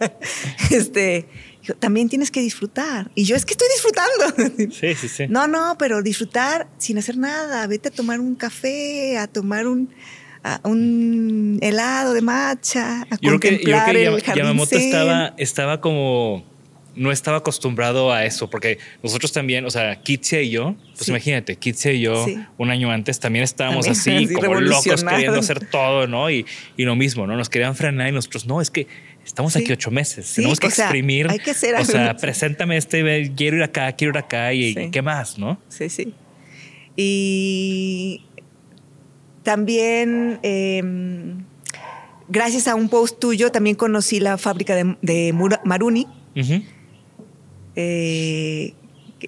[0.70, 1.26] este,
[1.60, 3.10] dijo, también tienes que disfrutar.
[3.14, 4.70] Y yo es que estoy disfrutando.
[4.72, 5.26] Sí, sí, sí.
[5.28, 7.66] No, no, pero disfrutar sin hacer nada.
[7.66, 9.90] Vete a tomar un café, a tomar un,
[10.42, 14.76] a un helado de matcha, a Yo creo que, yo creo contemplar que el Yamamoto
[14.76, 16.42] estaba, estaba como.
[16.94, 21.10] No estaba acostumbrado a eso, porque nosotros también, o sea, Kitsia y yo, pues Sí.
[21.10, 22.36] imagínate, Kitsia y yo, Sí.
[22.58, 26.30] un año antes, también estábamos También, así, así, como locos, queriendo hacer todo, ¿no?
[26.30, 26.44] Y,
[26.76, 27.36] y lo mismo, ¿no?
[27.36, 28.86] Nos querían frenar y nosotros, no, es que
[29.24, 29.60] estamos Sí.
[29.60, 31.30] aquí ocho meses, tenemos que o sea, exprimir.
[31.30, 31.90] hay que hacer O algo.
[31.90, 35.58] sea, preséntame este, quiero ir acá, quiero ir acá y, qué más, ¿no?
[35.68, 36.12] Sí, sí.
[36.96, 38.22] Y
[39.42, 40.82] también, eh,
[42.28, 45.32] gracias a un post tuyo, también conocí la fábrica de, de
[45.64, 46.06] Maruni.
[46.36, 46.62] Ujú.
[47.76, 48.74] Eh,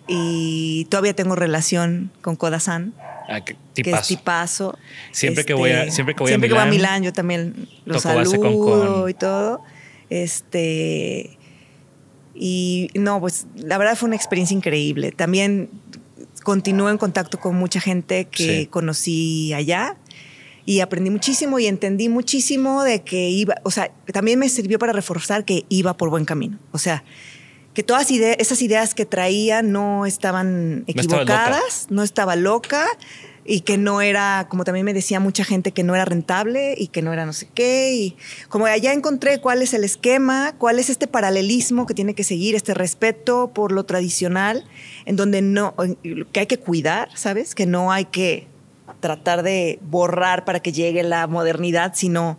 [0.08, 2.94] y todavía tengo relación con Kodasan,
[3.28, 4.08] Ah, que es tipazo.
[4.08, 4.78] tipazo.
[5.12, 8.36] Siempre que voy a- siempre que voy a Milán, Milán, yo también lo toco base
[8.38, 9.10] con saludo Con.
[9.10, 9.62] y todo.
[10.10, 11.38] Este
[12.34, 15.12] y no, pues la verdad fue una experiencia increíble.
[15.12, 15.70] También
[16.42, 18.66] continúo en contacto con mucha gente que Sí.
[18.66, 19.96] conocí allá
[20.66, 24.92] y aprendí muchísimo y entendí muchísimo de que iba, o sea, también me sirvió para
[24.92, 26.58] reforzar que iba por buen camino.
[26.72, 27.04] O sea,
[27.74, 32.86] que todas ide- esas ideas que traía no estaban No estaba equivocadas, no estaba loca
[33.46, 36.86] y que no era, como también me decía mucha gente, que no era rentable y
[36.86, 37.92] que no era no sé qué.
[37.94, 38.16] Y
[38.48, 42.54] como allá encontré cuál es el esquema, cuál es este paralelismo que tiene que seguir,
[42.54, 44.64] este respeto por lo tradicional,
[45.04, 45.74] en donde no,
[46.32, 47.54] que hay que cuidar, ¿sabes?
[47.54, 48.46] Que no hay que
[49.00, 52.38] tratar de borrar para que llegue la modernidad, sino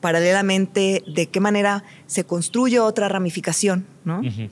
[0.00, 4.20] paralelamente de qué manera se construye otra ramificación, ¿no?
[4.20, 4.48] Ujú.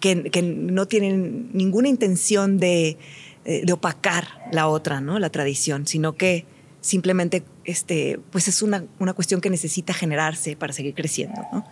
[0.00, 2.96] Que, que no tienen ninguna intención de,
[3.44, 5.18] eh, de opacar la otra, ¿no?
[5.18, 6.46] La tradición, sino que
[6.80, 11.40] simplemente este, pues es una, una cuestión que necesita generarse para seguir creciendo.
[11.52, 11.64] ¿no?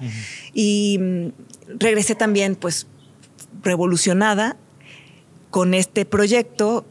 [0.53, 1.29] Y mm,
[1.79, 2.87] regresé también pues
[3.63, 4.57] revolucionada
[5.51, 6.87] con este proyecto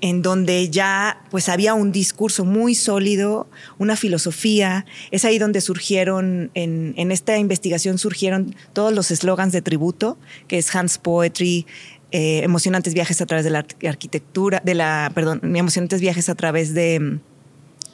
[0.00, 4.84] en donde ya pues había un discurso muy sólido, una filosofía.
[5.10, 10.18] Es ahí donde surgieron, en, en esta investigación surgieron todos los eslogans de tributo,
[10.48, 11.66] que es Hans Poetry,
[12.12, 16.34] eh, emocionantes viajes a través de la ar- arquitectura, de la, perdón, emocionantes viajes a
[16.34, 17.18] través de,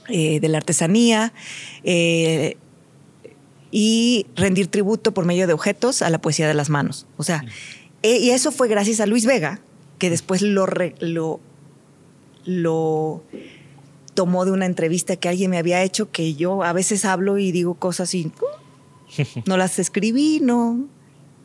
[0.09, 1.33] eh, de la artesanía.
[1.85, 2.57] eh,
[3.71, 7.07] y rendir tributo por medio de objetos a la poesía de las manos.
[7.17, 7.43] O sea,
[8.03, 9.61] eh, y eso fue gracias a Luis Vega,
[9.99, 11.41] que después lo, re- lo,
[12.45, 13.23] lo
[14.15, 17.51] tomó de una entrevista que alguien me había hecho, que yo a veces hablo y
[17.53, 20.87] digo cosas y "Uh, no las escribí, no,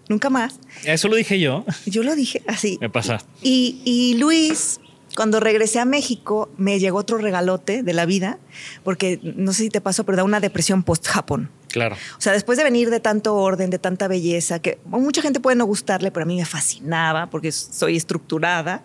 [0.09, 0.59] nunca más.
[0.83, 1.65] Eso lo dije yo.
[1.85, 2.77] Yo lo dije así.
[2.81, 3.19] Me pasa.
[3.41, 4.79] Y, y Luis,
[5.15, 8.37] cuando regresé a México, me llegó otro regalote de la vida,
[8.83, 11.49] porque no sé si te pasó, pero da una depresión post-Japón.
[11.69, 11.95] Claro.
[12.17, 15.57] O sea, después de venir de tanto orden, de tanta belleza, que mucha gente puede
[15.57, 18.83] no gustarle, pero a mí me fascinaba porque soy estructurada.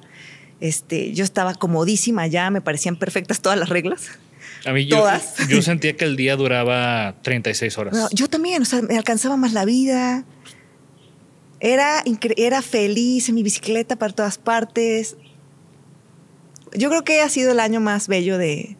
[0.62, 4.10] Este, yo estaba comodísima ya, me parecían perfectas todas las reglas.
[4.64, 5.34] A mí yo, Todas.
[5.48, 7.94] yo sentía que el día duraba 36 horas.
[7.94, 10.24] No, yo también, o sea, me alcanzaba más la vida.
[11.58, 12.04] Era,
[12.36, 15.16] era feliz en mi bicicleta para todas partes.
[16.76, 18.76] Yo creo que ha sido el año más bello de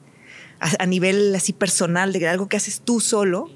[0.60, 3.50] a, nivel así personal, de algo que haces tú solo,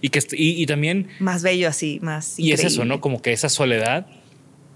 [0.00, 2.86] y, que, y, y también, más bello así, más y es eso.
[2.86, 3.02] ¿no?
[3.02, 4.06] Como que esa soledad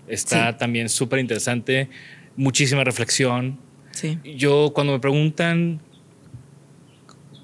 [0.06, 0.58] está Sí.
[0.58, 1.88] también súper interesante,
[2.36, 3.58] muchísima reflexión.
[3.90, 4.18] Sí.
[4.24, 5.80] Yo cuando me preguntan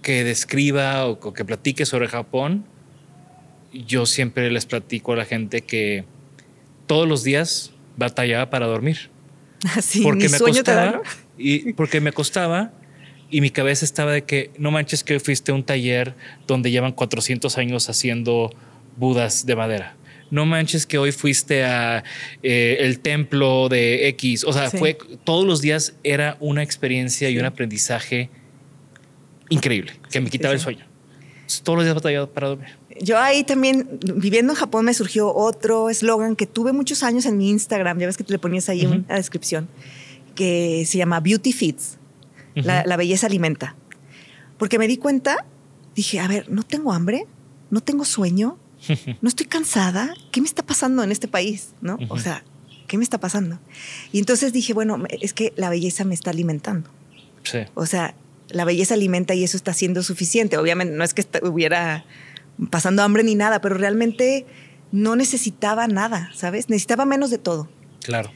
[0.03, 2.65] que describa o, o que platique sobre Japón,
[3.73, 6.05] yo siempre les platico a la gente que
[6.87, 9.11] todos los días batallaba para dormir.
[9.77, 11.11] Así, porque mi me sueño te da, costaba ¿no?
[11.39, 12.73] y porque me costaba
[13.31, 16.15] y mi cabeza estaba de que no manches que fuiste a un taller
[16.47, 18.51] donde llevan 400 años haciendo
[18.97, 19.95] budas de madera.
[20.31, 22.05] No manches que hoy fuiste a
[22.43, 24.45] eh, el templo de X.
[24.45, 24.79] O sea, Sí.
[24.79, 28.31] fue todos los días era una experiencia y un aprendizaje
[29.49, 30.87] increíble que me quitaba el sueño.
[31.65, 32.69] Todos los días batallaba para dormir.
[33.03, 37.37] Yo ahí también, viviendo en Japón, me surgió otro eslogan que tuve muchos años en
[37.39, 37.99] mi Instagram.
[37.99, 38.97] Ya ves que te le ponías ahí Ujú.
[39.07, 39.69] una descripción
[40.35, 41.97] que se llama Beauty Feeds.
[42.55, 43.75] la, la belleza alimenta.
[44.59, 45.47] Porque me di cuenta,
[45.95, 47.27] dije, a ver, no tengo hambre,
[47.71, 48.59] no tengo sueño,
[49.21, 50.15] no estoy cansada.
[50.31, 51.71] ¿Qué me está pasando en este país?
[51.81, 51.95] ¿No?
[52.09, 52.19] O Ujú.
[52.19, 52.45] sea,
[52.87, 53.59] ¿qué me está pasando?
[54.13, 56.91] Y entonces dije, bueno, es que la belleza me está alimentando.
[57.43, 57.59] Sí.
[57.75, 58.15] O sea,
[58.49, 60.57] la belleza alimenta y eso está siendo suficiente.
[60.57, 62.05] Obviamente no es que estuviera
[62.71, 64.47] pasando hambre ni nada, pero realmente
[64.93, 66.69] no necesitaba nada, ¿sabes?
[66.69, 67.69] Necesitaba menos de todo.
[68.03, 68.31] Claro.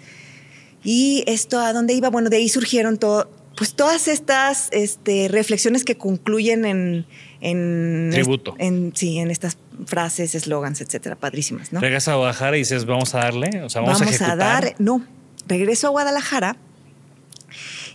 [0.82, 5.84] Y esto a dónde iba, bueno, de ahí surgieron todo, pues todas estas este, reflexiones
[5.84, 7.06] que concluyen en,
[7.44, 8.54] en Tributo.
[8.58, 11.80] en, sí, en estas frases, eslogans, etcétera, padrísimas, ¿no?
[11.80, 14.38] Regresas a Guadalajara y dices, vamos a darle, o sea, vamos, a ejecutar.
[14.38, 15.04] dar, no,
[15.46, 16.56] regreso a Guadalajara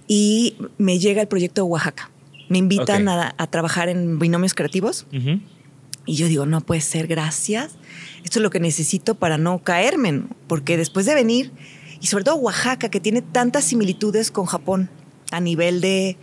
[0.08, 2.12] y me llega el proyecto de Oaxaca.
[2.48, 5.08] Me invitan a, a trabajar en binomios creativos
[6.06, 7.74] y yo digo, no puede ser, gracias.
[8.24, 10.28] Esto es lo que necesito para no caerme, ¿no?
[10.48, 11.52] porque después de venir,
[12.02, 14.90] y sobre todo Oaxaca, que tiene tantas similitudes con Japón
[15.32, 16.18] a nivel de...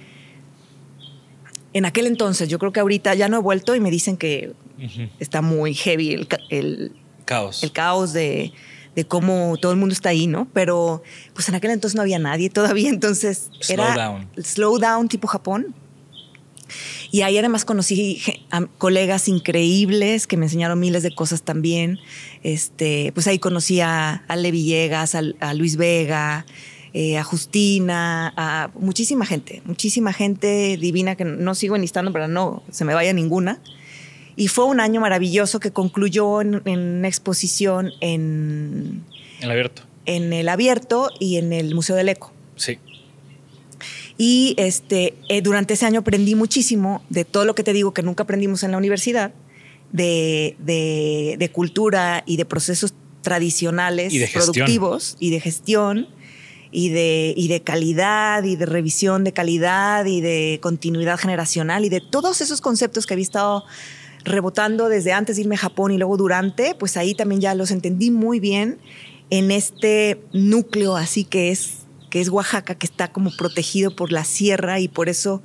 [1.77, 4.53] En aquel entonces, yo creo que ahorita ya no he vuelto y me dicen que
[5.21, 6.93] está muy heavy el, ca- el,
[7.27, 7.63] Caos.
[7.63, 8.53] el caos de,
[8.95, 10.49] de cómo todo el mundo está ahí, ¿no?
[10.55, 11.03] Pero
[11.35, 14.29] pues en aquel entonces no había nadie todavía, entonces Slow era down.
[14.43, 15.75] slow down tipo Japón.
[17.13, 18.21] Y ahí además conocí
[18.51, 21.99] a colegas increíbles que me enseñaron miles de cosas también.
[22.43, 26.45] Este, pues ahí conocí a Ale Villegas, a, a Luis Vega,
[26.99, 32.63] eh, a Justina, a muchísima gente, muchísima gente divina que no sigo enlistando para no
[32.71, 33.61] se me vaya ninguna.
[34.35, 39.05] Y fue un año maravilloso que concluyó en, en una exposición en,
[39.43, 39.83] El abierto.
[40.07, 42.33] en el abierto y en el Museo del Eco.
[42.55, 42.79] Sí.
[44.17, 48.03] Y este, eh, durante ese año aprendí muchísimo de todo lo que te digo que
[48.03, 49.35] nunca aprendimos en la universidad,
[49.93, 56.09] de, de, de cultura y de procesos tradicionales, Y de productivos y de gestión
[56.79, 61.89] y de, y de calidad y de revisión de calidad y de continuidad generacional y
[61.89, 63.65] de todos esos conceptos que había estado
[64.25, 67.71] rebotando desde antes de irme a Japón y luego durante, pues ahí también ya los
[67.71, 68.79] entendí muy bien
[69.31, 74.25] en este núcleo así que es que es Oaxaca, que está como protegido por la
[74.25, 75.43] sierra y por eso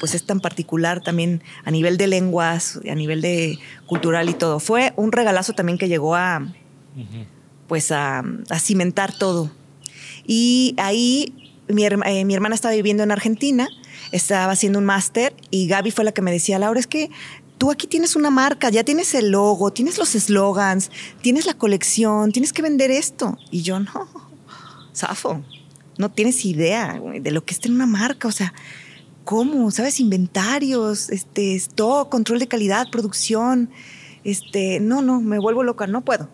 [0.00, 4.60] pues es tan particular también a nivel de lenguas, a nivel de cultural y todo.
[4.60, 6.46] Fue un regalazo también que llegó a
[7.68, 9.50] pues a, a cimentar todo.
[10.26, 11.34] Y ahí
[11.68, 13.68] eh, mi hermana estaba viviendo en Argentina,
[14.12, 17.10] estaba haciendo un máster y Gaby fue la que me decía, Laura, es que
[17.58, 20.90] tú aquí tienes una marca, ya tienes el logo, tienes los eslogans,
[21.22, 23.38] tienes la colección, tienes que vender esto.
[23.50, 24.08] Y yo no,
[24.94, 25.42] zafo,
[25.98, 28.52] no tienes idea de lo que es tener una marca, o sea,
[29.24, 29.70] ¿cómo?
[29.70, 30.00] ¿Sabes?
[30.00, 33.70] Inventarios, este, stock, control de calidad, producción.
[34.22, 36.28] Este, no, no, me vuelvo loca, no puedo.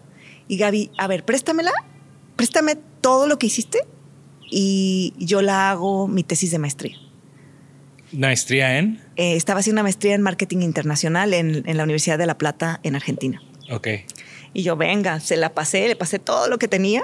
[0.48, 1.72] Y Gaby, a ver, préstamela,
[2.36, 3.80] préstame todo lo que hiciste
[4.50, 6.96] y yo la hago mi tesis de maestría.
[8.12, 9.00] Maestría en.
[9.16, 12.80] Eh, estaba haciendo una maestría en marketing internacional en, en la Universidad de La Plata,
[12.82, 13.40] en Argentina.
[13.70, 13.86] Ok.
[14.52, 17.02] Y yo, venga, se la pasé, le pasé todo lo que tenía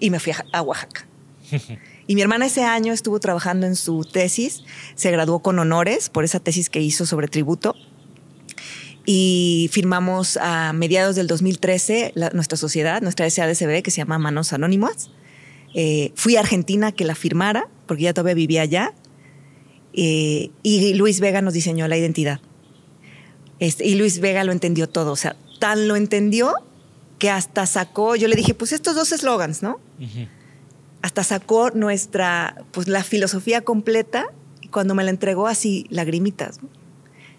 [0.00, 1.06] y me fui a, a Oaxaca.
[2.06, 4.62] Y mi hermana ese año estuvo trabajando en su tesis,
[4.94, 7.74] se graduó con honores por esa tesis que hizo sobre tributo.
[9.06, 14.52] Y firmamos a mediados del 2013 la- nuestra sociedad, nuestra SADCB, que se llama Manos
[14.52, 15.08] Anónimas.
[15.74, 18.94] Eh, fui a Argentina que la firmara, porque ya todavía vivía allá.
[19.92, 22.40] Eh, y Luis Vega nos diseñó la identidad.
[23.60, 26.52] Este, y Luis Vega lo entendió todo, o sea, tan lo entendió
[27.18, 29.80] que hasta sacó, yo le dije, pues estos dos eslogans, ¿no?
[31.02, 34.26] Hasta sacó nuestra, pues la filosofía completa
[34.60, 36.62] y cuando me la entregó así, lagrimitas.
[36.62, 36.68] ¿no?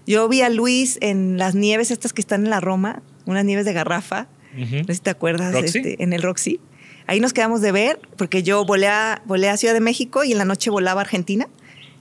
[0.07, 3.65] Yo vi a Luis en las nieves estas que están en la Roma, unas nieves
[3.65, 4.77] de garrafa, Ujú.
[4.77, 6.59] no sé si te acuerdas, este, en el Roxy.
[7.07, 10.31] Ahí nos quedamos de ver porque yo volé a, volé a Ciudad de México y
[10.31, 11.47] en la noche volaba a Argentina.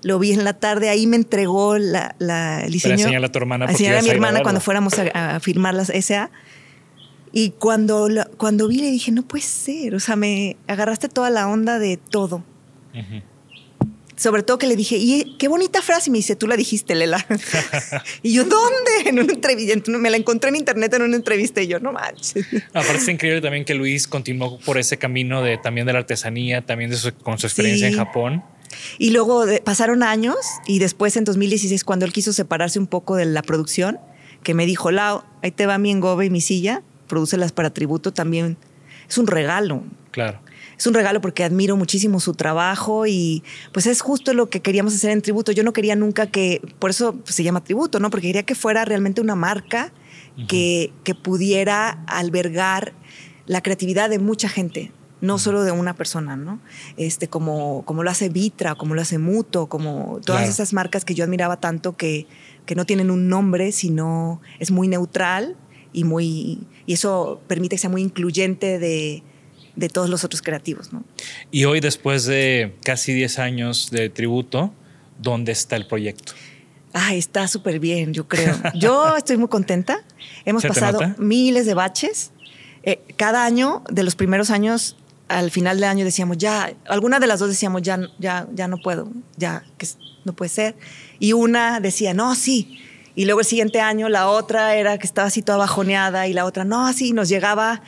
[0.02, 2.94] Lo vi en la tarde, ahí me entregó la, la- el diseño.
[2.94, 5.88] enseñarle a tu hermana enseñarle a mi a hermana cuando fuéramos a, a firmar las
[5.88, 6.30] SA.
[7.32, 11.48] Y cuando, cuando vi le dije, no puede ser, o sea, me agarraste toda la
[11.48, 12.44] onda de todo.
[14.24, 16.94] Sobre todo que le dije, y qué bonita frase, y me dice, tú la dijiste,
[16.94, 17.26] Lela.
[18.22, 18.90] y yo, ¿dónde?
[19.10, 22.46] En una entrevista, me la encontré en internet en una entrevista y yo, no manches.
[22.72, 26.62] Aparte es increíble también que Luis continuó por ese camino de también de la artesanía,
[26.62, 27.92] también de su- con su experiencia Sí.
[27.92, 28.44] en Japón.
[28.96, 33.16] Y luego de- pasaron años y después en 2016, cuando él quiso separarse un poco
[33.16, 33.98] de la producción,
[34.42, 38.10] que me dijo, Lau, ahí te va mi engobe y mi silla, prodúcelas para tributo
[38.14, 38.56] también.
[39.06, 39.82] Es un regalo.
[40.12, 40.40] Claro.
[40.76, 44.94] Es un regalo porque admiro muchísimo su trabajo y pues es justo lo que queríamos
[44.94, 45.52] hacer en tributo.
[45.52, 48.10] Yo no quería nunca que, por eso pues, se llama tributo, ¿no?
[48.10, 49.92] Porque quería que fuera realmente una marca
[50.48, 52.92] que, que pudiera albergar
[53.46, 56.60] la creatividad de mucha gente, no solo de una persona, ¿no?
[56.96, 60.50] Este, como, como lo hace Vitra, como lo hace Muto, como todas Claro.
[60.50, 62.26] esas marcas que yo admiraba tanto que,
[62.66, 65.56] que no tienen un nombre, sino es muy neutral
[65.92, 69.22] y muy y eso permite que sea muy incluyente de,
[69.76, 71.04] de todos los otros creativos, ¿no?
[71.50, 74.72] Y hoy, después de casi 10 años de tributo,
[75.20, 76.32] ¿dónde está el proyecto?
[76.92, 78.56] Ay, está súper bien, yo creo.
[78.74, 79.98] Yo estoy muy contenta.
[80.44, 82.30] Hemos ¿Se te pasado miles de baches.
[82.84, 84.96] Eh, cada año, de los primeros años,
[85.28, 88.76] al final del año decíamos, ya, alguna de las dos decíamos, ya, ya, ya no
[88.76, 89.88] puedo, ya, que
[90.24, 90.76] no puede ser.
[91.18, 92.78] Y una decía, no, sí.
[93.16, 96.44] Y luego el siguiente año la otra era que estaba así toda bajoneada y la
[96.44, 97.82] otra, no, así nos llegaba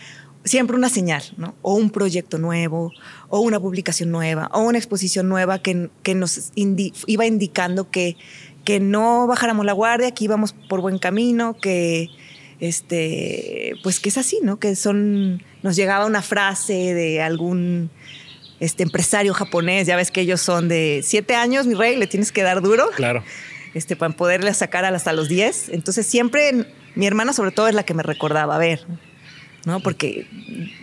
[0.47, 1.55] siempre una señal, ¿no?
[1.61, 2.92] O un proyecto nuevo,
[3.28, 8.16] o una publicación nueva, o una exposición nueva que, que nos indi- iba indicando que,
[8.64, 12.09] que no bajáramos la guardia, que íbamos por buen camino, que
[12.61, 14.59] este, pues que es así, ¿no?
[14.59, 17.90] Que son, nos llegaba una frase de algún
[18.61, 22.32] este empresario japonés, ya ves que ellos son de siete años, mi rey, le tienes
[22.32, 23.22] que dar duro Claro.
[23.74, 25.68] este, para poderle sacar hasta los 10.
[25.70, 28.80] Entonces siempre mi hermana sobre todo es la que me recordaba, a ver,
[29.66, 29.80] ¿no?
[29.80, 30.26] Porque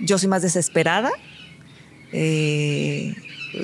[0.02, 1.10] yo soy más desesperada,
[2.12, 3.16] eh,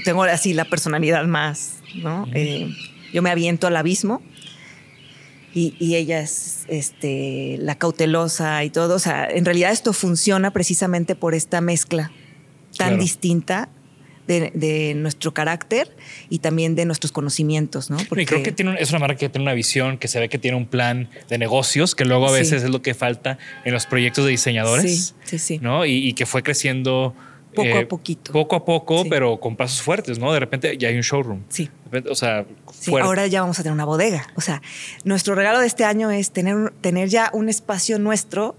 [0.05, 2.27] tengo así la personalidad más, ¿no?
[2.33, 2.71] Eh,
[3.13, 4.21] yo me aviento al abismo
[5.53, 8.95] y, y ella es este, la cautelosa y todo.
[8.95, 12.11] O sea, en realidad esto funciona precisamente por esta mezcla
[12.77, 13.01] tan Claro.
[13.01, 13.69] distinta
[14.29, 15.95] de, de nuestro carácter
[16.29, 17.97] y también de nuestros conocimientos, ¿no?
[17.99, 20.29] y creo que tiene un- es una marca que tiene una visión, que se ve
[20.29, 22.35] que tiene un plan de negocios, que luego a Sí.
[22.35, 25.15] veces es lo que falta en los proyectos de diseñadores.
[25.23, 25.59] Sí, sí, sí.
[25.59, 25.85] ¿no?
[25.85, 27.15] Y, y que fue creciendo
[27.55, 28.31] Poco eh, a poquito.
[28.31, 29.09] Poco a poco, Sí.
[29.09, 30.31] pero con pasos fuertes, ¿no?
[30.31, 31.41] De repente ya hay un showroom.
[31.49, 31.67] Sí.
[31.85, 34.27] Repente, o sea, Sí, ahora ya vamos a tener una bodega.
[34.35, 34.61] O sea,
[35.03, 38.55] nuestro regalo de este año es tener, tener ya un espacio nuestro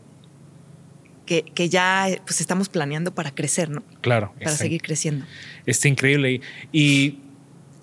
[1.31, 3.85] que, que ya pues estamos planeando para crecer, ¿no?
[4.01, 4.35] Claro.
[4.43, 5.25] Para seguir creciendo.
[5.65, 6.41] Está increíble.
[6.73, 7.21] ¿Y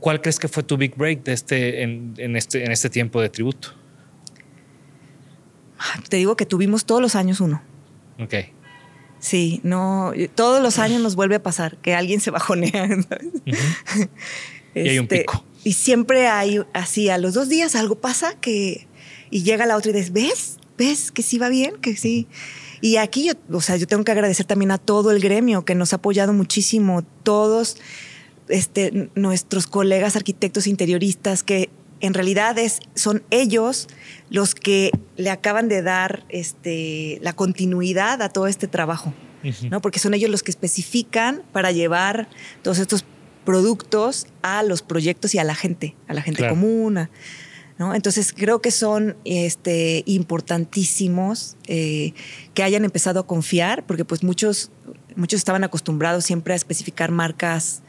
[0.01, 3.21] cuál crees que fue tu big break de este, en, en este, en este tiempo
[3.21, 3.69] de tributo?
[5.79, 7.61] Ah, Te digo que tuvimos todos los años uno.
[8.19, 8.33] Ok.
[9.19, 12.85] Sí, no, todos los años nos vuelve a pasar que alguien se bajonea.
[13.09, 13.27] ¿sabes?
[14.75, 15.45] Y hay un Este, pico.
[15.63, 18.87] Y siempre hay así, a los dos días algo pasa que.
[19.31, 20.57] Y llega la otra y dices, ¿ves?
[20.77, 21.77] ¿Ves que sí va bien?
[21.77, 22.27] Que sí.
[22.81, 25.75] Y aquí yo, o sea, yo tengo que agradecer también a todo el gremio que
[25.75, 27.77] nos ha apoyado muchísimo, todos
[28.49, 31.69] este, nuestros colegas arquitectos interioristas que
[31.99, 33.87] en realidad es, son ellos
[34.29, 39.13] los que le acaban de dar este, la continuidad a todo este trabajo.
[39.69, 39.81] ¿no?
[39.81, 42.27] Porque son ellos los que especifican para llevar
[42.63, 43.05] todos estos
[43.45, 46.55] productos a los proyectos y a la gente, a la gente Claro.
[46.55, 46.97] común.
[46.97, 47.09] a-
[47.77, 47.93] ¿no?
[47.93, 52.13] Entonces creo que son este, importantísimos eh,
[52.53, 54.71] que hayan empezado a confiar, porque pues muchos,
[55.15, 57.81] muchos estaban acostumbrados siempre a especificar marcas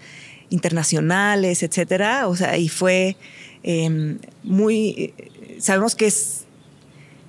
[0.50, 2.28] internacionales, etcétera.
[2.28, 3.16] O sea, y fue
[3.62, 5.14] eh, muy.
[5.18, 6.46] eh, Sabemos que es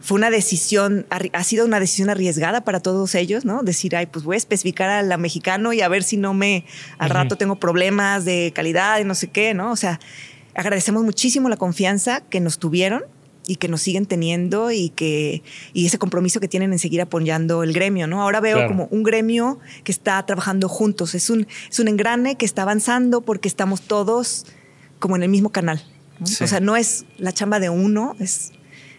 [0.02, 3.64] fue una decisión, ha sido una decisión arriesgada para todos ellos, ¿no?
[3.64, 6.66] Decir, ay, pues voy a especificar a la mexicano y a ver si no me,
[6.98, 9.72] al rato tengo problemas de calidad y no sé qué, ¿no?
[9.72, 10.00] O sea,
[10.56, 13.04] agradecemos muchísimo la confianza que nos tuvieron
[13.48, 15.42] y que nos siguen teniendo y que
[15.74, 18.22] y ese compromiso que tienen en seguir apoyando el gremio, ¿no?
[18.22, 18.70] Ahora veo Claro.
[18.70, 23.22] como un gremio que está trabajando juntos, es un es un engrane que está avanzando
[23.22, 24.46] porque estamos todos
[25.00, 25.82] como en el mismo canal.
[26.20, 26.28] ¿no?
[26.28, 26.44] Sí.
[26.44, 28.52] O sea, no es la chamba de uno, es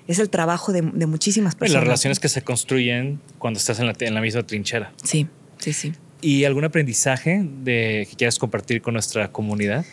[0.09, 1.75] es el trabajo de, de muchísimas Y personas.
[1.83, 4.93] las relaciones que se construyen cuando estás en la, en la misma trinchera.
[5.05, 5.29] Sí,
[5.59, 5.93] sí, sí.
[6.23, 9.85] ¿Y algún aprendizaje de, que quieras compartir con nuestra comunidad?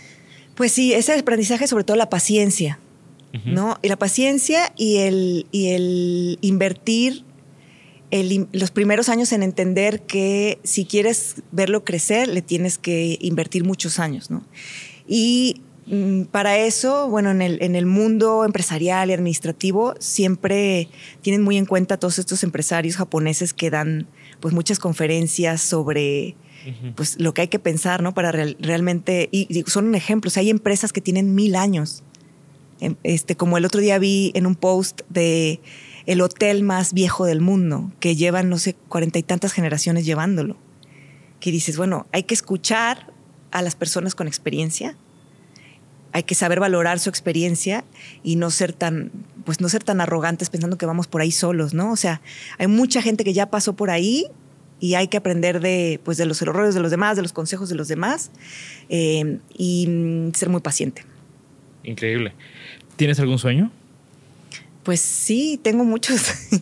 [0.57, 2.79] Pues sí, ese aprendizaje, sobre todo la paciencia,
[3.45, 3.77] ¿no?
[3.83, 7.23] Y la paciencia y el, y el invertir
[8.09, 13.63] el los primeros años en entender que si quieres verlo crecer, le tienes que invertir
[13.63, 14.43] muchos años, ¿no?
[15.07, 20.89] Y mm, para eso, bueno, en el, en el mundo empresarial y administrativo siempre
[21.21, 24.07] tienen muy en cuenta todos estos empresarios japoneses que dan
[24.39, 26.35] pues muchas conferencias sobre
[26.95, 28.13] pues lo que hay que pensar, ¿no?
[28.13, 32.03] Para real- realmente, y, son un ejemplo, hay empresas que tienen mil años.
[32.79, 35.59] Em, Este, como el otro día vi en un post de
[36.05, 40.57] el hotel más viejo del mundo, que llevan, no sé, cuarenta y tantas generaciones llevándolo.
[41.39, 43.11] Que dices, bueno, hay que escuchar
[43.51, 44.95] a las personas con experiencia,
[46.13, 47.83] hay que saber valorar su experiencia
[48.23, 49.11] y no ser tan,
[49.45, 51.91] pues no ser tan arrogantes pensando que vamos por ahí solos, ¿no?
[51.91, 52.21] O sea,
[52.57, 54.25] hay mucha gente que ya pasó por ahí
[54.79, 57.69] y hay que aprender de, pues, de los errores de los demás, de los consejos
[57.69, 58.29] de los demás
[58.89, 61.03] eh, y mm, ser muy paciente.
[61.83, 62.33] Increíble.
[62.95, 63.71] ¿Tienes algún sueño?
[64.83, 66.21] Pues sí, tengo muchos.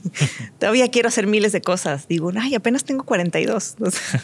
[0.60, 2.08] Todavía quiero hacer miles de cosas.
[2.08, 3.76] Digo, ay, apenas tengo 42.
[3.80, 4.24] O sea,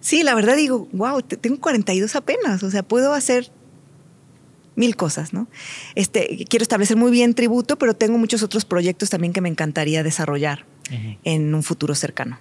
[0.00, 2.62] sí, la verdad digo, wow, te- tengo 42 apenas.
[2.62, 3.50] O sea, puedo hacer
[4.76, 5.46] mil cosas, ¿no?
[5.94, 10.02] Este, quiero establecer muy bien tributo, pero tengo muchos otros proyectos también que me encantaría
[10.02, 10.64] desarrollar
[11.24, 12.38] en un futuro cercano.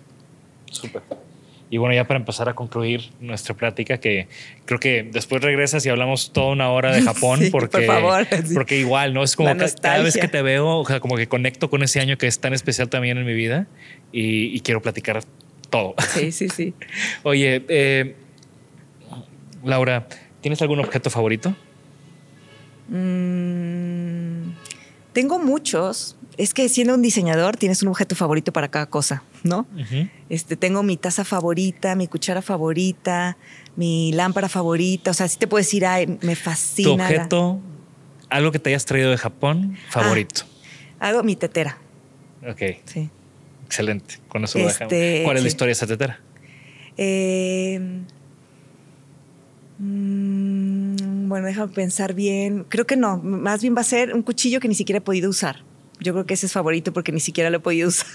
[0.73, 1.01] Súper.
[1.69, 4.27] Y bueno, ya para empezar a concluir nuestra plática, que
[4.65, 8.27] creo que después regresas y hablamos toda una hora de Japón, Sí, por porque, favor,
[8.45, 8.53] sí.
[8.53, 9.23] porque igual, ¿no?
[9.23, 9.49] Es como
[9.81, 12.39] cada vez que te veo, o sea, como que conecto con ese año que es
[12.39, 13.65] tan especial también en mi vida
[14.11, 15.23] y, y quiero platicar
[15.71, 15.95] todo.
[16.13, 16.75] Sí, sí, sí.
[17.23, 18.15] Oye, eh,
[19.63, 20.07] Laura,
[20.41, 21.55] ¿tienes algún objeto favorito?
[22.89, 23.72] Mm,
[25.13, 26.15] tengo muchos.
[26.37, 29.67] Es que siendo un diseñador tienes un objeto favorito para cada cosa, ¿no?
[30.29, 33.37] Este, tengo mi taza favorita, mi cuchara favorita,
[33.75, 35.11] mi lámpara favorita.
[35.11, 36.95] O sea, sí te puedo decir, ay, me Tu fascina.
[36.97, 37.59] la- objeto,
[38.29, 40.41] algo que te hayas traído de Japón, favorito.
[40.99, 41.77] Hago mi tetera,
[42.49, 43.09] Ok, sí.
[43.65, 44.15] excelente.
[44.27, 45.23] Con eso lo Este, dejamos.
[45.25, 46.19] ¿Cuál es la historia de esa tetera?
[46.97, 47.79] Eh,
[49.77, 50.82] mm,
[51.29, 52.65] bueno, déjame pensar bien.
[52.69, 53.17] Creo que no.
[53.17, 55.63] Más bien va a ser un cuchillo que ni siquiera he podido usar.
[55.99, 58.07] Yo creo que ese es favorito porque ni siquiera lo he podido usar.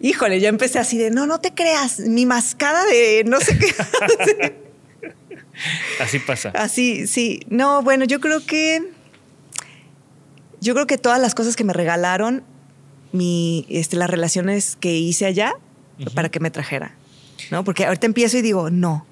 [0.00, 4.60] Híjole, ya empecé así de, no, no te creas, mi mascada de no sé qué.
[6.00, 6.50] Así pasa.
[6.54, 7.40] Así, sí.
[7.48, 8.92] No, bueno, yo creo que.
[10.60, 12.42] Yo creo que todas las cosas que me regalaron,
[13.12, 15.54] mi, este, las relaciones que hice allá,
[16.14, 16.94] para que me trajera.
[17.50, 17.64] ¿No?
[17.64, 19.06] Porque ahorita empiezo y digo, no,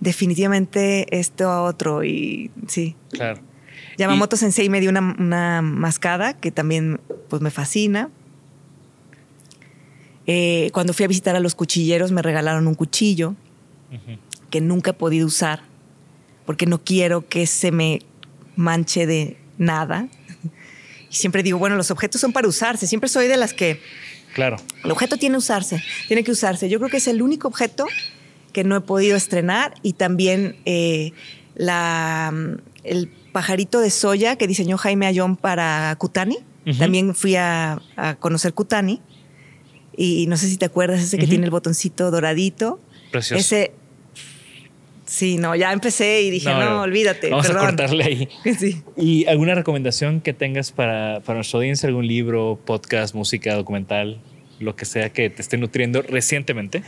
[0.00, 2.02] definitivamente esto a otro.
[2.04, 2.96] Y sí.
[3.12, 3.40] Claro.
[3.98, 8.10] Yamamoto Sensei me dio una, una mascada que también pues me fascina.
[10.26, 13.34] Eh, cuando fui a visitar a los cuchilleros me regalaron un cuchillo
[14.50, 15.62] que nunca he podido usar
[16.46, 18.00] porque no quiero que se me
[18.56, 20.08] manche de nada.
[21.10, 22.86] Y siempre digo, bueno, los objetos son para usarse.
[22.86, 23.80] Siempre soy de las que...
[24.34, 24.58] Claro.
[24.84, 26.68] El objeto tiene que usarse, tiene que usarse.
[26.68, 27.86] Yo creo que es el único objeto
[28.50, 31.12] que no he podido estrenar y también eh,
[31.54, 32.32] la,
[32.84, 36.38] el pajarito de soya que diseñó Jaime Ayón para Kutani.
[36.78, 37.80] También fui a,
[38.20, 39.00] conocer Kutani
[39.96, 42.78] y no sé si te acuerdas, ese que tiene el botoncito doradito.
[43.10, 43.40] Precioso.
[43.40, 43.72] Ese
[45.10, 47.30] Sí, no, ya empecé y dije, no, olvídate.
[47.30, 48.28] Vamos a cortarle ahí.
[48.56, 48.80] Sí.
[48.96, 51.88] ¿Y alguna recomendación que tengas para, para nuestra audiencia?
[51.88, 54.20] ¿Algún libro, podcast, música, documental,
[54.60, 56.78] lo que sea que te esté nutriendo recientemente?
[56.78, 56.86] Mm, mm, mm,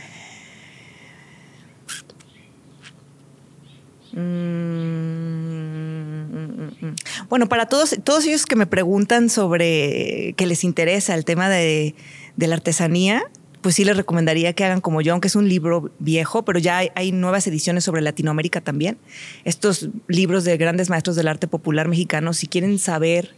[7.29, 11.95] bueno, para todos, todos ellos que me preguntan sobre que les interesa el tema de,
[12.35, 13.23] de la artesanía,
[13.63, 16.81] pues sí les recomendaría que hagan como yo, aunque es un libro viejo, pero ya
[16.93, 18.97] hay, nuevas ediciones sobre Latinoamérica también.
[19.45, 23.33] Estos libros de grandes maestros del arte popular mexicano, si quieren saber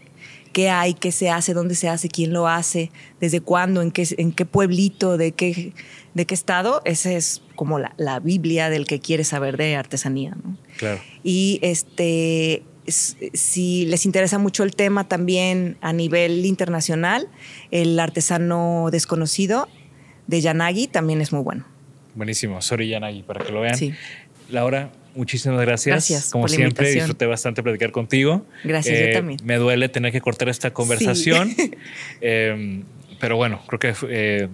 [0.56, 2.90] qué hay, qué se hace, dónde se hace, quién lo hace,
[3.20, 5.74] desde cuándo, en qué, en qué pueblito, de qué,
[6.14, 10.34] de qué estado, esa es como la, Biblia del que quiere saber de artesanía.
[10.78, 11.02] Claro.
[11.24, 17.28] Y este, si les interesa mucho el tema también a nivel internacional,
[17.72, 19.68] el artesano desconocido
[20.28, 21.66] de Yanagi también es muy bueno.
[22.16, 23.76] Buenísimo, Sorry Yanagi, para que lo vean.
[23.76, 23.94] Sí.
[24.50, 25.94] Laura, muchísimas gracias.
[25.94, 26.30] Gracias.
[26.32, 28.46] Como siempre, disfruté bastante platicar contigo.
[28.64, 29.40] Gracias, yo eh, también.
[29.44, 31.54] Me duele tener que cortar esta conversación,
[32.22, 32.84] em,
[33.20, 34.50] pero bueno, creo que eh,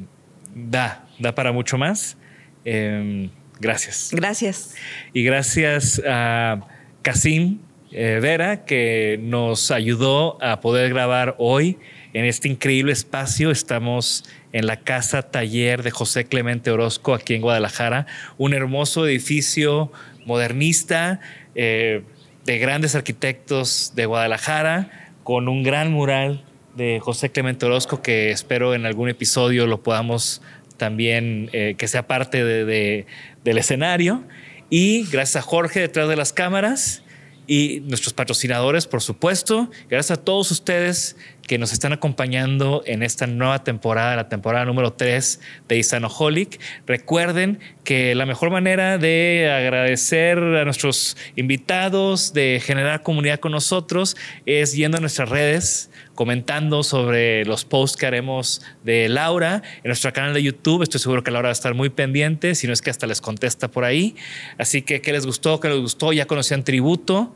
[0.55, 2.18] da, da para mucho más.
[2.66, 4.09] Em, gracias.
[4.12, 4.76] Gracias.
[5.14, 6.68] Y gracias a
[7.01, 7.59] Casim
[7.91, 11.78] eh, Vera, que nos ayudó a poder grabar hoy
[12.14, 13.51] en este increíble espacio.
[13.51, 18.07] Estamos en la casa taller de José Clemente Orozco aquí en Guadalajara,
[18.38, 19.91] un hermoso edificio
[20.26, 21.19] modernista
[21.55, 22.03] eh,
[22.45, 26.43] de grandes arquitectos de Guadalajara, con un gran mural
[26.76, 30.41] de José Clemente Orozco que espero en algún episodio lo podamos
[30.78, 34.24] también eh, que sea parte del escenario.
[34.69, 37.03] Y gracias a Jorge detrás de las cámaras
[37.45, 39.69] y nuestros patrocinadores, por supuesto.
[39.89, 41.17] Gracias a todos ustedes
[41.51, 46.61] que nos están acompañando en esta nueva temporada, la temporada número 3 de Isanaholic.
[46.87, 54.15] Recuerden que la mejor manera de agradecer a nuestros invitados, de generar comunidad con nosotros,
[54.45, 60.13] es yendo a nuestras redes, comentando sobre los posts que haremos de Laura en nuestro
[60.13, 60.83] canal de YouTube.
[60.83, 63.19] Estoy seguro que Laura va a estar muy pendiente, si no es que hasta les
[63.19, 64.15] contesta por ahí.
[64.57, 65.59] Así que, ¿qué les gustó?
[65.59, 66.13] ¿Qué les gustó?
[66.13, 67.35] Ya conocían Tributo.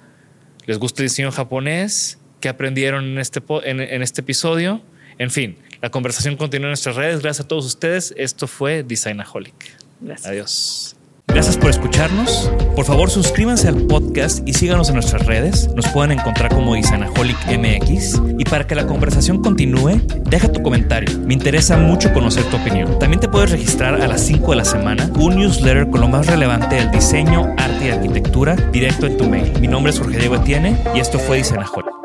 [0.67, 2.17] ¿Les gusta el diseño japonés?
[2.39, 4.81] ¿Qué aprendieron en este, en, este episodio?
[5.17, 7.21] En fin, la conversación continúa en nuestras redes.
[7.21, 8.13] Gracias a todos ustedes.
[8.17, 9.53] Esto fue Designaholic.
[10.01, 10.27] Gracias.
[10.27, 10.95] Adiós.
[11.27, 12.49] Gracias por escucharnos.
[12.75, 15.69] Por favor, suscríbanse al podcast y síganos en nuestras redes.
[15.75, 18.21] Nos pueden encontrar como Designaholic MX.
[18.37, 21.19] Y para que la conversación continúe, deja tu comentario.
[21.19, 22.99] Me interesa mucho conocer tu opinión.
[22.99, 26.27] También te puedes registrar a las 5 de la semana un newsletter con lo más
[26.27, 29.51] relevante del diseño, arte y arquitectura directo en tu mail.
[29.59, 32.04] Mi nombre es Jorge Diego Etienne y esto fue Designaholic.